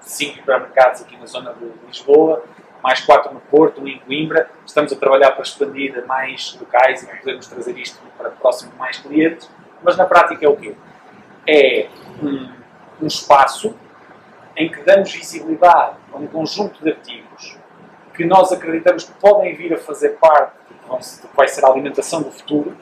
5 0.00 0.32
uh, 0.32 0.36
supermercados 0.36 1.02
aqui 1.02 1.16
na 1.16 1.26
zona 1.26 1.54
de 1.54 1.72
Lisboa, 1.88 2.44
mais 2.82 3.00
4 3.00 3.34
no 3.34 3.40
Porto, 3.40 3.80
um 3.80 3.88
em 3.88 3.98
Coimbra. 3.98 4.48
Estamos 4.64 4.92
a 4.92 4.96
trabalhar 4.96 5.32
para 5.32 5.42
expandir 5.42 5.98
a 5.98 6.06
mais 6.06 6.56
locais 6.60 7.02
e 7.02 7.06
podermos 7.06 7.48
trazer 7.48 7.76
isto 7.76 7.98
para 8.16 8.30
próximo 8.30 8.72
mais 8.78 8.98
clientes. 8.98 9.50
Mas 9.82 9.96
na 9.96 10.04
prática 10.04 10.46
é 10.46 10.48
o 10.48 10.56
quê? 10.56 10.74
É 11.46 11.88
um, 12.22 12.48
um 13.02 13.06
espaço 13.06 13.74
em 14.56 14.70
que 14.70 14.82
damos 14.82 15.12
visibilidade 15.12 15.96
a 16.12 16.16
um 16.16 16.26
conjunto 16.26 16.82
de 16.82 16.90
artigos 16.90 17.58
que 18.14 18.24
nós 18.24 18.50
acreditamos 18.50 19.04
que 19.04 19.12
podem 19.20 19.54
vir 19.54 19.74
a 19.74 19.76
fazer 19.76 20.10
parte 20.18 20.52
do 20.88 21.28
que 21.28 21.36
vai 21.36 21.46
ser 21.48 21.64
a 21.64 21.68
alimentação 21.68 22.22
do 22.22 22.30
futuro 22.30 22.76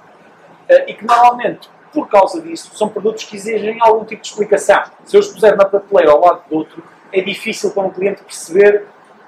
eh, 0.69 0.91
e 0.91 0.95
que 0.95 1.05
normalmente, 1.05 1.69
por 1.93 2.09
causa 2.09 2.41
disso, 2.41 2.71
são 2.77 2.89
produtos 2.89 3.25
que 3.25 3.37
exigem 3.37 3.79
algum 3.81 4.05
tipo 4.05 4.23
de 4.23 4.29
explicação. 4.29 4.83
Se 5.05 5.17
eu 5.17 5.21
os 5.21 5.29
puser 5.29 5.57
na 5.57 5.65
prateleira 5.65 6.13
ao 6.13 6.21
lado 6.21 6.43
do 6.49 6.57
outro, 6.57 6.83
é 7.13 7.21
difícil 7.21 7.73
para 7.73 7.83
um 7.83 7.91
cliente 7.91 8.23
perceber 8.23 8.87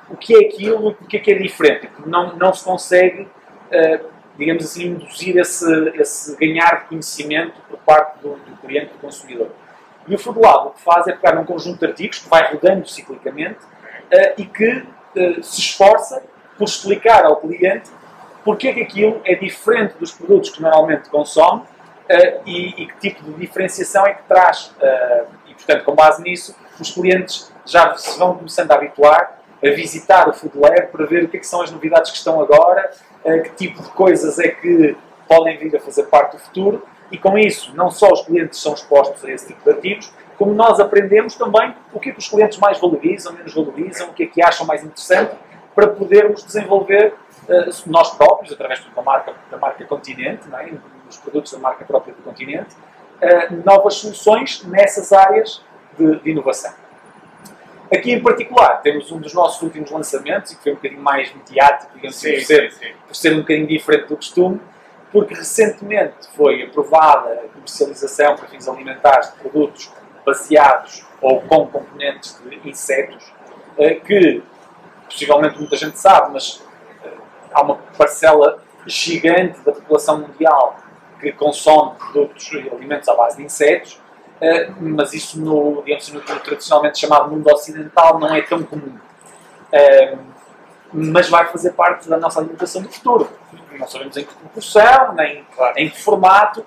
o 0.08 0.16
que 0.16 0.34
é 0.34 0.46
aquilo 0.46 0.90
e 0.90 0.94
porque 0.94 1.16
é 1.16 1.20
que 1.20 1.32
é 1.32 1.38
diferente. 1.38 1.90
Não, 2.06 2.36
não 2.36 2.52
se 2.52 2.64
consegue, 2.64 3.28
eh, 3.70 4.00
digamos 4.38 4.64
assim, 4.64 4.88
induzir 4.88 5.36
esse, 5.36 5.88
esse 5.94 6.36
ganhar 6.36 6.82
de 6.82 6.88
conhecimento 6.88 7.60
por 7.68 7.78
parte 7.78 8.20
do, 8.20 8.36
do 8.36 8.56
cliente, 8.58 8.92
do 8.92 8.98
consumidor. 8.98 9.50
E 10.08 10.14
o 10.14 10.18
Food 10.18 10.38
Lab 10.38 10.68
o 10.68 10.70
que 10.70 10.82
faz 10.82 11.06
é 11.08 11.12
pegar 11.12 11.34
num 11.34 11.44
conjunto 11.44 11.80
de 11.80 11.86
artigos 11.86 12.18
que 12.18 12.28
vai 12.28 12.52
rodando 12.52 12.88
ciclicamente 12.88 13.58
uh, 13.60 14.34
e 14.38 14.44
que 14.44 14.78
uh, 14.78 15.42
se 15.42 15.60
esforça 15.60 16.22
por 16.56 16.64
explicar 16.64 17.24
ao 17.24 17.36
cliente 17.36 17.90
porque 18.44 18.68
é 18.68 18.74
que 18.74 18.82
aquilo 18.82 19.20
é 19.24 19.34
diferente 19.34 19.94
dos 19.98 20.12
produtos 20.12 20.50
que 20.50 20.62
normalmente 20.62 21.08
consome 21.08 21.62
uh, 21.62 22.40
e, 22.46 22.82
e, 22.82 22.86
que 22.86 22.96
tipo 22.98 23.24
de 23.24 23.32
diferenciação 23.32 24.06
é 24.06 24.14
que 24.14 24.22
traz. 24.22 24.72
e, 25.48 25.54
portanto, 25.54 25.84
com 25.84 25.94
base 25.94 26.22
nisso, 26.22 26.54
os 26.78 26.90
clientes 26.92 27.52
já 27.64 27.96
se 27.96 28.16
vão 28.18 28.36
começando 28.36 28.70
a 28.70 28.74
habituar 28.74 29.36
a 29.64 29.70
visitar 29.70 30.28
o 30.28 30.32
Food 30.32 30.56
Lab 30.58 30.88
para 30.92 31.06
ver 31.06 31.24
o 31.24 31.28
que, 31.28 31.38
é 31.38 31.40
que 31.40 31.46
são 31.46 31.62
as 31.62 31.70
novidades 31.70 32.10
que 32.10 32.18
estão 32.18 32.40
agora, 32.40 32.90
que 33.40 33.50
tipo 33.50 33.82
de 33.82 33.88
coisas 33.90 34.38
é 34.38 34.48
que 34.48 34.96
podem 35.28 35.58
vir 35.58 35.76
a 35.76 35.80
fazer 35.80 36.04
parte 36.04 36.32
do 36.32 36.38
futuro 36.38 36.82
e 37.10 37.18
com 37.18 37.38
isso, 37.38 37.74
não 37.74 37.90
só 37.90 38.12
os 38.12 38.22
clientes 38.22 38.60
são 38.60 38.74
expostos 38.74 39.24
a 39.24 39.30
esse 39.30 39.48
tipo 39.48 39.62
de 39.62 39.70
ativos, 39.70 40.12
como 40.36 40.52
nós 40.52 40.80
aprendemos 40.80 41.34
também 41.34 41.74
o 41.92 42.00
que, 42.00 42.10
é 42.10 42.12
que 42.12 42.18
os 42.18 42.28
clientes 42.28 42.58
mais 42.58 42.78
valorizam, 42.78 43.32
menos 43.32 43.54
valorizam, 43.54 44.08
o 44.08 44.12
que 44.12 44.24
é 44.24 44.26
que 44.26 44.42
acham 44.42 44.66
mais 44.66 44.82
interessante, 44.82 45.34
para 45.74 45.88
podermos 45.88 46.44
desenvolver 46.44 47.14
uh, 47.48 47.90
nós 47.90 48.14
próprios, 48.16 48.52
através 48.52 48.82
da 48.84 49.02
marca, 49.02 49.34
da 49.50 49.56
marca 49.58 49.84
Continente, 49.84 50.42
é? 50.52 50.70
dos 51.06 51.18
produtos 51.18 51.52
da 51.52 51.58
marca 51.58 51.84
própria 51.84 52.14
do 52.14 52.22
Continente, 52.22 52.74
uh, 52.74 53.62
novas 53.64 53.94
soluções 53.94 54.64
nessas 54.64 55.12
áreas 55.12 55.62
de, 55.98 56.16
de, 56.20 56.30
inovação. 56.30 56.72
Aqui 57.92 58.12
em 58.12 58.20
particular 58.20 58.82
temos 58.82 59.12
um 59.12 59.18
dos 59.18 59.32
nossos 59.32 59.62
últimos 59.62 59.90
lançamentos, 59.90 60.52
e 60.52 60.56
que 60.56 60.62
foi 60.62 60.72
um 60.72 60.74
bocadinho 60.76 61.02
mais 61.02 61.32
mediático, 61.34 61.92
digamos 61.94 62.16
assim, 62.16 62.30
sim, 62.30 62.34
por, 62.36 62.44
ser, 62.44 62.72
sim, 62.72 62.78
sim. 62.78 62.92
por 63.06 63.16
ser 63.16 63.32
um 63.34 63.40
bocadinho 63.40 63.66
diferente 63.66 64.08
do 64.08 64.16
costume, 64.16 64.60
porque 65.12 65.34
recentemente 65.34 66.28
foi 66.34 66.64
aprovada 66.64 67.32
a 67.32 67.48
comercialização 67.48 68.36
para 68.36 68.48
fins 68.48 68.68
alimentares 68.68 69.30
de 69.32 69.36
produtos 69.36 69.90
baseados 70.24 71.06
ou 71.22 71.40
com 71.42 71.68
componentes 71.68 72.40
de 72.44 72.68
insetos, 72.68 73.32
eh, 73.78 73.94
que 73.94 74.42
possivelmente 75.04 75.58
muita 75.58 75.76
gente 75.76 75.98
sabe, 75.98 76.32
mas 76.32 76.62
eh, 77.04 77.10
há 77.52 77.62
uma 77.62 77.76
parcela 77.96 78.60
gigante 78.84 79.60
da 79.60 79.72
população 79.72 80.18
mundial 80.18 80.76
que 81.20 81.32
consome 81.32 81.96
produtos 81.96 82.52
e 82.52 82.68
alimentos 82.68 83.08
à 83.08 83.14
base 83.14 83.36
de 83.36 83.44
insetos, 83.44 84.00
eh, 84.40 84.70
mas 84.80 85.12
isso 85.12 85.40
no, 85.40 85.82
digamos, 85.82 86.08
no 86.12 86.20
tradicionalmente 86.20 86.98
chamado 86.98 87.30
mundo 87.30 87.48
ocidental 87.50 88.18
não 88.18 88.34
é 88.34 88.42
tão 88.42 88.62
comum 88.62 88.98
mas 90.92 91.28
vai 91.28 91.46
fazer 91.46 91.72
parte 91.72 92.08
da 92.08 92.16
nossa 92.16 92.40
alimentação 92.40 92.82
do 92.82 92.88
futuro. 92.88 93.28
Não 93.78 93.86
sabemos 93.86 94.16
em 94.16 94.24
que 94.24 94.34
proporção, 94.34 95.14
nem 95.14 95.44
claro. 95.54 95.74
em 95.76 95.90
que 95.90 96.00
formato, 96.00 96.60
uh, 96.60 96.64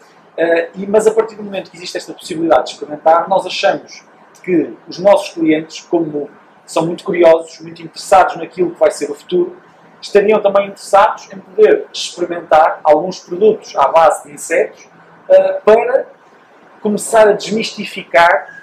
e, 0.75 0.85
mas 0.87 1.07
a 1.07 1.13
partir 1.13 1.35
do 1.35 1.43
momento 1.43 1.71
que 1.71 1.77
existe 1.77 1.97
esta 1.97 2.13
possibilidade 2.13 2.65
de 2.65 2.71
experimentar, 2.73 3.27
nós 3.27 3.45
achamos 3.45 4.03
que 4.43 4.77
os 4.87 4.99
nossos 4.99 5.33
clientes, 5.33 5.81
como 5.81 6.29
são 6.65 6.85
muito 6.85 7.03
curiosos, 7.03 7.59
muito 7.59 7.81
interessados 7.81 8.35
naquilo 8.35 8.71
que 8.71 8.79
vai 8.79 8.91
ser 8.91 9.09
o 9.09 9.15
futuro, 9.15 9.57
estariam 9.99 10.39
também 10.39 10.67
interessados 10.67 11.27
em 11.33 11.39
poder 11.39 11.87
experimentar 11.91 12.79
alguns 12.83 13.19
produtos 13.19 13.75
à 13.75 13.87
base 13.87 14.27
de 14.27 14.33
insetos 14.33 14.87
uh, 15.27 15.61
para 15.65 16.05
começar 16.81 17.27
a 17.27 17.33
desmistificar 17.33 18.59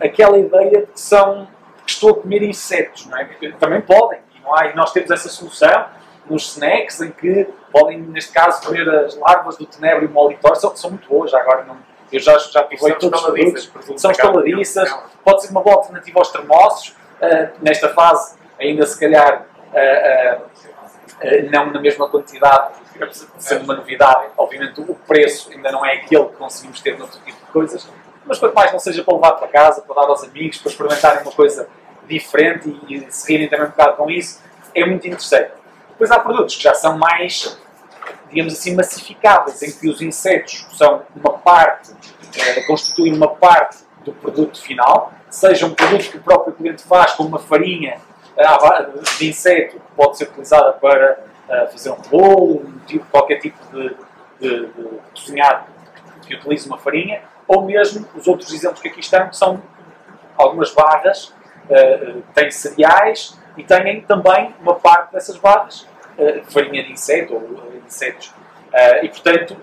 aquela 0.00 0.38
ideia 0.38 0.80
de 0.80 0.86
que 0.86 1.00
são 1.00 1.48
que 1.84 1.92
estou 1.92 2.10
a 2.10 2.14
comer 2.14 2.42
insetos, 2.42 3.06
não 3.06 3.18
é? 3.18 3.24
Porque 3.24 3.50
também 3.52 3.80
podem, 3.80 4.20
e 4.30 4.76
nós 4.76 4.92
temos 4.92 5.10
essa 5.10 5.28
solução 5.28 5.86
nos 6.28 6.52
snacks, 6.52 7.00
em 7.00 7.10
que 7.10 7.48
podem, 7.72 7.98
neste 7.98 8.32
caso, 8.32 8.62
comer 8.66 8.88
as 8.88 9.16
larvas 9.16 9.56
do 9.56 9.66
tenebro 9.66 10.04
e 10.04 10.06
o 10.06 10.10
molitor, 10.10 10.54
são, 10.56 10.76
são 10.76 10.90
muito 10.90 11.08
boas, 11.08 11.32
agora 11.32 11.64
não, 11.64 11.76
eu 12.12 12.20
já, 12.20 12.36
já 12.38 12.62
provei 12.62 12.94
todos 12.94 13.20
os 13.20 13.66
produtos, 13.66 14.00
são 14.00 14.10
estaladiças, 14.10 14.94
pode 15.24 15.42
ser 15.42 15.50
uma 15.50 15.62
boa 15.62 15.76
alternativa 15.76 16.18
aos 16.18 16.30
termossos, 16.30 16.88
uh, 16.88 17.50
nesta 17.60 17.88
fase 17.90 18.36
ainda 18.58 18.84
se 18.86 18.98
calhar 18.98 19.46
uh, 19.72 20.42
uh, 20.42 21.50
não 21.50 21.72
na 21.72 21.80
mesma 21.80 22.08
quantidade, 22.08 22.74
sendo 23.38 23.64
uma 23.64 23.74
novidade, 23.74 24.28
obviamente 24.36 24.80
o 24.80 24.94
preço 24.94 25.50
ainda 25.52 25.70
não 25.70 25.84
é 25.84 25.94
aquele 25.94 26.26
que 26.26 26.36
conseguimos 26.36 26.80
ter 26.80 26.98
noutro 26.98 27.18
tipo 27.24 27.38
de 27.38 27.52
coisas, 27.52 27.88
mas 28.24 28.38
quanto 28.38 28.54
mais 28.54 28.72
não 28.72 28.78
seja 28.78 29.02
para 29.02 29.14
levar 29.14 29.32
para 29.32 29.48
casa, 29.48 29.82
para 29.82 29.94
dar 29.94 30.08
aos 30.08 30.22
amigos, 30.22 30.58
para 30.58 30.70
experimentarem 30.70 31.22
uma 31.22 31.32
coisa 31.32 31.68
diferente 32.06 32.68
e, 32.88 32.96
e 32.96 33.12
se 33.12 33.32
rirem 33.32 33.48
também 33.48 33.66
um 33.66 33.70
bocado 33.70 33.96
com 33.96 34.10
isso, 34.10 34.42
é 34.74 34.84
muito 34.84 35.06
interessante. 35.06 35.52
Depois 35.90 36.10
há 36.10 36.18
produtos 36.20 36.56
que 36.56 36.62
já 36.62 36.74
são 36.74 36.96
mais, 36.96 37.58
digamos 38.30 38.52
assim, 38.52 38.74
massificáveis, 38.74 39.62
em 39.62 39.72
que 39.72 39.88
os 39.88 40.00
insetos 40.00 40.66
são 40.76 41.02
uma 41.16 41.38
parte, 41.38 41.92
eh, 42.36 42.62
constituem 42.62 43.14
uma 43.14 43.28
parte 43.28 43.78
do 44.04 44.12
produto 44.12 44.60
final, 44.60 45.12
seja 45.28 45.66
um 45.66 45.74
produto 45.74 46.10
que 46.10 46.16
o 46.18 46.22
próprio 46.22 46.54
cliente 46.54 46.82
faz, 46.82 47.12
como 47.12 47.30
uma 47.30 47.38
farinha 47.38 48.00
de 49.18 49.28
inseto, 49.28 49.76
que 49.76 49.92
pode 49.96 50.16
ser 50.16 50.24
utilizada 50.28 50.72
para 50.74 51.18
fazer 51.70 51.90
um 51.90 52.00
bolo, 52.10 52.62
um 52.66 52.78
tipo, 52.86 53.04
qualquer 53.06 53.36
tipo 53.36 53.58
de, 53.72 53.96
de, 54.40 54.66
de 54.66 54.88
cozinhado 55.14 55.64
que 56.26 56.34
utilize 56.34 56.68
uma 56.68 56.78
farinha, 56.78 57.22
ou 57.46 57.62
mesmo 57.62 58.06
os 58.14 58.28
outros 58.28 58.52
exemplos 58.52 58.80
que 58.80 58.88
aqui 58.88 59.00
estão, 59.00 59.28
que 59.28 59.36
são 59.36 59.62
algumas 60.36 60.72
barras, 60.72 61.34
uh, 61.68 62.22
têm 62.34 62.50
cereais 62.50 63.38
e 63.56 63.64
têm 63.64 64.02
também 64.02 64.54
uma 64.60 64.74
parte 64.74 65.12
dessas 65.12 65.38
barras, 65.38 65.88
uh, 66.18 66.44
farinha 66.52 66.84
de 66.84 66.92
inseto 66.92 67.34
ou 67.34 67.72
insetos. 67.86 68.28
Uh, 68.68 69.02
e 69.02 69.08
portanto. 69.08 69.56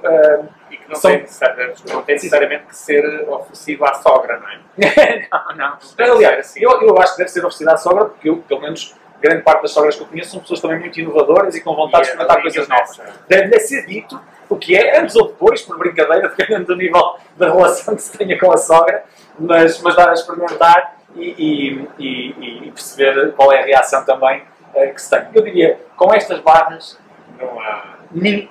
e 0.72 0.78
que 0.78 0.90
não, 0.90 0.96
são... 0.96 1.12
tem, 1.12 1.28
não 1.94 2.02
tem 2.02 2.16
necessariamente 2.16 2.66
que 2.66 2.76
ser 2.76 3.06
oferecido 3.30 3.86
à 3.86 3.94
sogra, 3.94 4.40
não 4.40 4.50
é? 4.50 5.28
não, 5.32 5.56
não. 5.56 5.78
não 5.98 6.14
aliás, 6.16 6.40
assim. 6.40 6.60
eu, 6.60 6.72
eu 6.82 6.98
acho 6.98 7.12
que 7.12 7.20
deve 7.20 7.30
ser 7.30 7.40
oferecido 7.42 7.70
à 7.70 7.78
sogra, 7.78 8.06
porque 8.06 8.28
eu, 8.28 8.38
pelo 8.38 8.62
menos, 8.62 8.96
grande 9.22 9.42
parte 9.42 9.64
das 9.64 9.72
sogras 9.72 9.96
que 9.96 10.02
eu 10.02 10.08
conheço 10.08 10.32
são 10.32 10.40
pessoas 10.40 10.62
também 10.62 10.80
muito 10.80 11.00
inovadoras 11.00 11.56
e 11.56 11.62
com 11.62 11.76
vontade 11.76 12.04
de 12.04 12.10
é 12.10 12.14
experimentar 12.14 12.42
coisas 12.42 12.68
novas. 12.68 13.02
Deve 13.28 13.60
ser 13.60 13.86
dito 13.86 14.20
o 14.50 14.56
que 14.56 14.76
é, 14.76 15.00
antes 15.00 15.16
ou 15.16 15.28
depois, 15.28 15.62
por 15.62 15.78
brincadeira, 15.78 16.30
dependendo 16.36 16.66
do 16.66 16.76
nível 16.76 17.16
da 17.38 17.52
relação 17.52 17.96
que 17.96 18.02
se 18.02 18.18
tenha 18.18 18.38
com 18.40 18.52
a 18.52 18.58
sogra, 18.58 19.04
mas, 19.40 19.82
mas 19.82 19.96
dar 19.96 20.10
a 20.10 20.14
experimentar 20.14 20.96
e, 21.16 21.36
e, 21.38 21.90
e, 22.00 22.68
e 22.68 22.72
perceber 22.72 23.32
qual 23.34 23.52
é 23.52 23.62
a 23.62 23.66
reação 23.66 24.04
também 24.06 24.44
uh, 24.74 24.94
que 24.94 25.02
se 25.02 25.10
tem. 25.10 25.26
Eu 25.34 25.44
diria, 25.44 25.80
com 25.96 26.14
estas 26.14 26.40
barras, 26.40 27.00
não, 27.40 27.60
há, 27.60 27.96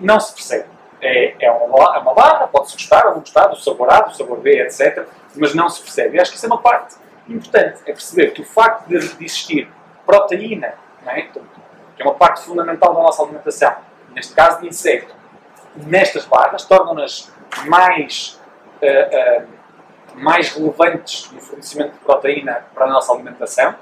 não 0.00 0.20
se 0.20 0.34
percebe. 0.34 0.74
É, 1.00 1.34
é, 1.38 1.50
uma, 1.50 1.96
é 1.96 1.98
uma 1.98 2.14
barra, 2.14 2.46
pode-se 2.46 2.74
gostar 2.74 3.06
ou 3.06 3.12
não 3.12 3.20
gostar, 3.20 3.48
do 3.48 3.56
sabor 3.56 3.92
A, 3.92 4.00
do 4.00 4.16
sabor 4.16 4.38
B, 4.38 4.62
etc. 4.62 5.06
Mas 5.36 5.54
não 5.54 5.68
se 5.68 5.82
percebe. 5.82 6.16
E 6.16 6.20
acho 6.20 6.30
que 6.30 6.38
isso 6.38 6.46
é 6.46 6.48
uma 6.48 6.62
parte 6.62 6.96
importante, 7.28 7.80
é 7.86 7.92
perceber 7.92 8.32
que 8.32 8.42
o 8.42 8.44
facto 8.44 8.86
de 8.88 8.96
existir 8.96 9.68
proteína, 10.06 10.74
é? 11.06 11.22
que 11.22 11.40
é 11.98 12.04
uma 12.04 12.14
parte 12.14 12.42
fundamental 12.42 12.94
da 12.94 13.02
nossa 13.02 13.22
alimentação, 13.22 13.74
neste 14.14 14.34
caso 14.34 14.60
de 14.60 14.68
inseto, 14.68 15.14
nestas 15.76 16.24
barras, 16.24 16.64
tornam-nas 16.64 17.32
mais, 17.66 18.40
uh, 18.82 19.42
uh, 19.42 19.48
mais 20.14 20.50
relevantes 20.52 21.30
no 21.32 21.40
fornecimento 21.40 21.92
de 21.92 21.98
proteína 21.98 22.64
para 22.74 22.86
a 22.86 22.88
nossa 22.88 23.12
alimentação, 23.12 23.74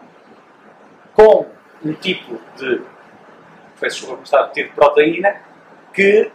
com 1.15 1.47
um 1.85 1.93
tipo 1.95 2.41
de, 2.57 2.83
peço 3.79 4.07
desculpa, 4.07 4.51
tipo 4.53 4.69
de 4.71 4.75
proteína 4.75 5.37
que 5.93 6.31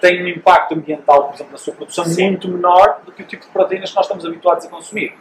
tem 0.00 0.22
um 0.22 0.28
impacto 0.28 0.74
ambiental, 0.74 1.28
por 1.28 1.34
exemplo, 1.34 1.52
na 1.52 1.58
sua 1.58 1.74
produção 1.74 2.04
Sim. 2.04 2.30
muito 2.30 2.48
menor 2.48 3.00
do 3.04 3.12
que 3.12 3.22
o 3.22 3.26
tipo 3.26 3.44
de 3.44 3.50
proteínas 3.50 3.90
que 3.90 3.96
nós 3.96 4.04
estamos 4.04 4.24
habituados 4.24 4.66
a 4.66 4.68
consumir. 4.68 5.16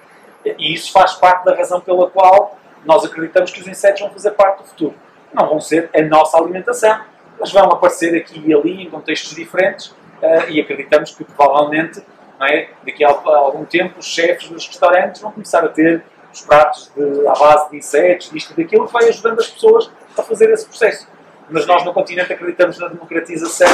E 0.45 0.73
isso 0.73 0.91
faz 0.91 1.13
parte 1.13 1.45
da 1.45 1.55
razão 1.55 1.79
pela 1.79 2.09
qual 2.09 2.57
nós 2.85 3.03
acreditamos 3.05 3.51
que 3.51 3.61
os 3.61 3.67
insetos 3.67 4.01
vão 4.01 4.09
fazer 4.09 4.31
parte 4.31 4.59
do 4.59 4.67
futuro. 4.67 4.95
Não 5.33 5.47
vão 5.47 5.59
ser 5.59 5.89
a 5.95 6.01
nossa 6.01 6.37
alimentação, 6.37 7.01
mas 7.39 7.51
vão 7.51 7.71
aparecer 7.71 8.15
aqui 8.15 8.41
e 8.45 8.53
ali 8.53 8.83
em 8.83 8.89
contextos 8.89 9.35
diferentes 9.35 9.87
uh, 9.87 10.49
e 10.49 10.61
acreditamos 10.61 11.15
que 11.15 11.23
provavelmente 11.23 12.03
é, 12.41 12.69
daqui 12.85 13.03
a, 13.03 13.09
algum 13.09 13.65
tempo 13.65 13.99
os 13.99 14.05
chefes 14.05 14.49
dos 14.49 14.67
restaurantes 14.67 15.21
vão 15.21 15.31
começar 15.31 15.63
a 15.63 15.69
ter 15.69 16.03
os 16.31 16.41
pratos 16.41 16.91
de, 16.95 17.27
à 17.27 17.33
base 17.33 17.69
de 17.69 17.77
insetos, 17.77 18.31
isto 18.33 18.53
e 18.53 18.63
daquilo, 18.63 18.87
vai 18.87 19.07
ajudando 19.07 19.39
as 19.39 19.47
pessoas 19.47 19.89
a 20.17 20.23
fazer 20.23 20.49
esse 20.49 20.65
processo. 20.65 21.07
Mas 21.49 21.65
nós 21.65 21.85
no 21.85 21.93
continente 21.93 22.33
acreditamos 22.33 22.79
na 22.79 22.87
democratização 22.87 23.67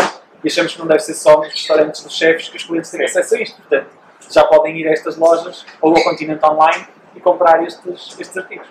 e 0.43 0.47
achamos 0.47 0.73
que 0.73 0.79
não 0.79 0.87
deve 0.87 0.99
ser 0.99 1.13
só 1.13 1.37
nos 1.37 1.49
restaurantes 1.49 2.03
dos 2.03 2.13
chefes 2.15 2.49
que 2.49 2.57
os 2.57 2.63
clientes 2.63 2.91
têm 2.91 3.05
acesso 3.05 3.35
a 3.35 3.41
isto. 3.41 3.57
Portanto, 3.61 3.87
já 4.29 4.43
podem 4.43 4.77
ir 4.77 4.87
a 4.87 4.91
estas 4.91 5.17
lojas 5.17 5.65
ou 5.81 5.95
ao 5.95 6.03
continente 6.03 6.45
online 6.45 6.85
e 7.15 7.19
comprar 7.19 7.63
estes, 7.63 8.19
estes 8.19 8.37
artigos. 8.37 8.67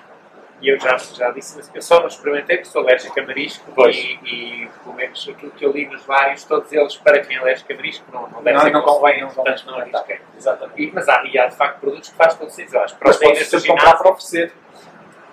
E 0.61 0.68
eu 0.68 0.81
já, 0.81 0.97
já 0.97 1.31
disse, 1.31 1.57
mas 1.57 1.71
eu 1.73 1.81
só 1.81 2.01
não 2.01 2.09
experimentei 2.09 2.57
porque 2.57 2.71
sou 2.71 2.83
alérgico 2.83 3.21
a 3.21 3.23
marisco 3.23 3.88
e, 3.88 4.18
e, 4.25 4.71
pelo 4.83 4.97
menos 4.97 5.29
aquilo 5.29 5.53
que 5.53 5.64
eu 5.64 5.71
li 5.71 5.87
nos 5.87 6.03
vários, 6.05 6.42
todos 6.44 6.73
eles, 6.73 6.97
para 6.97 7.21
quem 7.21 7.37
é 7.37 7.40
alérgico 7.40 7.73
a 7.73 7.77
marisco, 7.77 8.05
não, 8.12 8.29
não 8.29 8.42
deve 8.42 8.57
não, 8.57 8.64
ser 8.64 8.71
não 8.73 8.83
convém, 8.83 9.21
não 9.21 9.29
portanto 9.29 9.66
não 9.66 9.79
arrisquei. 9.79 10.21
Exatamente. 10.37 10.83
E, 10.83 10.90
mas 10.92 11.09
há, 11.09 11.23
e 11.25 11.38
há 11.38 11.47
de 11.47 11.57
facto 11.57 11.79
produtos 11.81 12.09
que 12.09 12.16
faz 12.16 12.35
todo 12.35 12.51
sentido. 12.51 12.79
As 12.79 12.92
proteínas 12.92 13.53
mas 13.53 13.66
comprar 13.66 13.97
para 13.97 14.11
oferecer. 14.11 14.53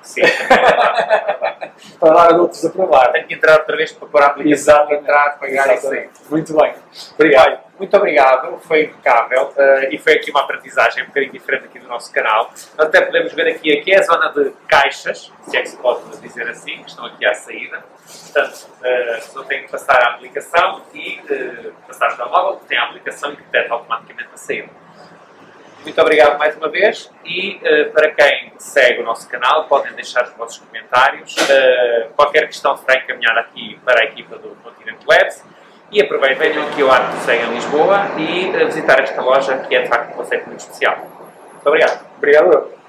Sim, 0.06 0.22
para 2.00 2.14
dar 2.14 2.32
a 2.32 2.38
outros 2.38 2.64
a 2.64 2.70
provar. 2.70 3.12
Tenho 3.12 3.28
que 3.28 3.34
entrar 3.34 3.60
outra 3.60 3.76
vez 3.76 3.92
para 3.92 4.08
pôr 4.08 4.22
a 4.22 4.28
aplicação, 4.28 4.76
Exatamente. 4.76 5.02
entrar, 5.02 5.40
pagar 5.40 5.74
Exatamente. 5.74 6.10
isso 6.14 6.24
aí. 6.24 6.30
Muito 6.30 6.58
bem. 6.58 6.74
Obrigado. 7.16 7.66
Muito 7.78 7.98
obrigado, 7.98 8.58
foi 8.60 8.84
impecável 8.84 9.48
uh, 9.50 9.92
e 9.92 9.98
foi 9.98 10.14
aqui 10.14 10.32
uma 10.32 10.44
aprendizagem 10.44 11.04
um 11.04 11.08
bocadinho 11.08 11.34
diferente 11.34 11.66
aqui 11.66 11.78
do 11.78 11.90
nosso 11.90 12.10
canal. 12.14 12.50
Nós 12.78 12.88
até 12.88 13.02
podemos 13.02 13.34
ver 13.34 13.48
aqui, 13.50 13.78
aqui 13.78 13.92
é 13.92 14.00
a 14.00 14.04
zona 14.04 14.30
de 14.30 14.54
caixas, 14.66 15.30
se 15.42 15.58
é 15.58 15.62
que 15.62 15.68
se 15.68 15.78
pode 15.78 16.18
dizer 16.22 16.48
assim, 16.48 16.82
que 16.84 16.90
estão 16.90 17.06
aqui 17.06 17.26
à 17.26 17.34
saída. 17.34 17.84
Portanto, 18.34 18.68
uh, 18.82 19.12
a 19.12 19.16
pessoa 19.16 19.46
tem 19.46 19.64
que 19.64 19.72
passar 19.72 20.02
a 20.02 20.14
aplicação 20.14 20.84
e 20.94 21.20
uh, 21.20 21.74
passar 21.86 22.14
o 22.14 22.16
telemóvel, 22.16 22.62
tem 22.66 22.78
a 22.78 22.86
aplicação 22.86 23.34
e 23.34 23.36
que 23.36 23.44
detecta 23.44 23.74
automaticamente 23.74 24.30
a 24.34 24.38
saída. 24.38 24.85
Muito 25.86 26.02
obrigado 26.02 26.40
mais 26.40 26.58
uma 26.58 26.68
vez 26.68 27.12
e 27.24 27.58
uh, 27.58 27.92
para 27.92 28.10
quem 28.10 28.52
segue 28.58 29.02
o 29.02 29.06
nosso 29.06 29.30
canal 29.30 29.66
podem 29.66 29.94
deixar 29.94 30.24
os 30.24 30.32
vossos 30.32 30.58
comentários. 30.58 31.36
Uh, 31.38 32.10
qualquer 32.16 32.48
questão 32.48 32.76
será 32.76 33.04
encaminhada 33.04 33.42
aqui 33.42 33.80
para 33.86 34.02
a 34.02 34.06
equipa 34.06 34.36
do 34.36 34.50
Continente 34.64 35.06
Labs. 35.08 35.46
E 35.92 36.02
aproveitem, 36.02 36.54
venham 36.54 36.68
aqui 36.68 36.82
ao 36.82 36.90
Arte 36.92 37.16
do 37.16 37.32
em 37.32 37.54
Lisboa 37.54 38.08
e 38.18 38.50
uh, 38.50 38.66
visitar 38.66 39.00
esta 39.00 39.22
loja 39.22 39.60
que 39.60 39.76
é 39.76 39.84
de 39.84 39.88
facto 39.88 40.10
um 40.10 40.16
conceito 40.16 40.48
muito 40.48 40.62
especial. 40.62 40.98
Muito 40.98 41.68
obrigado. 41.68 42.04
Obrigado. 42.18 42.85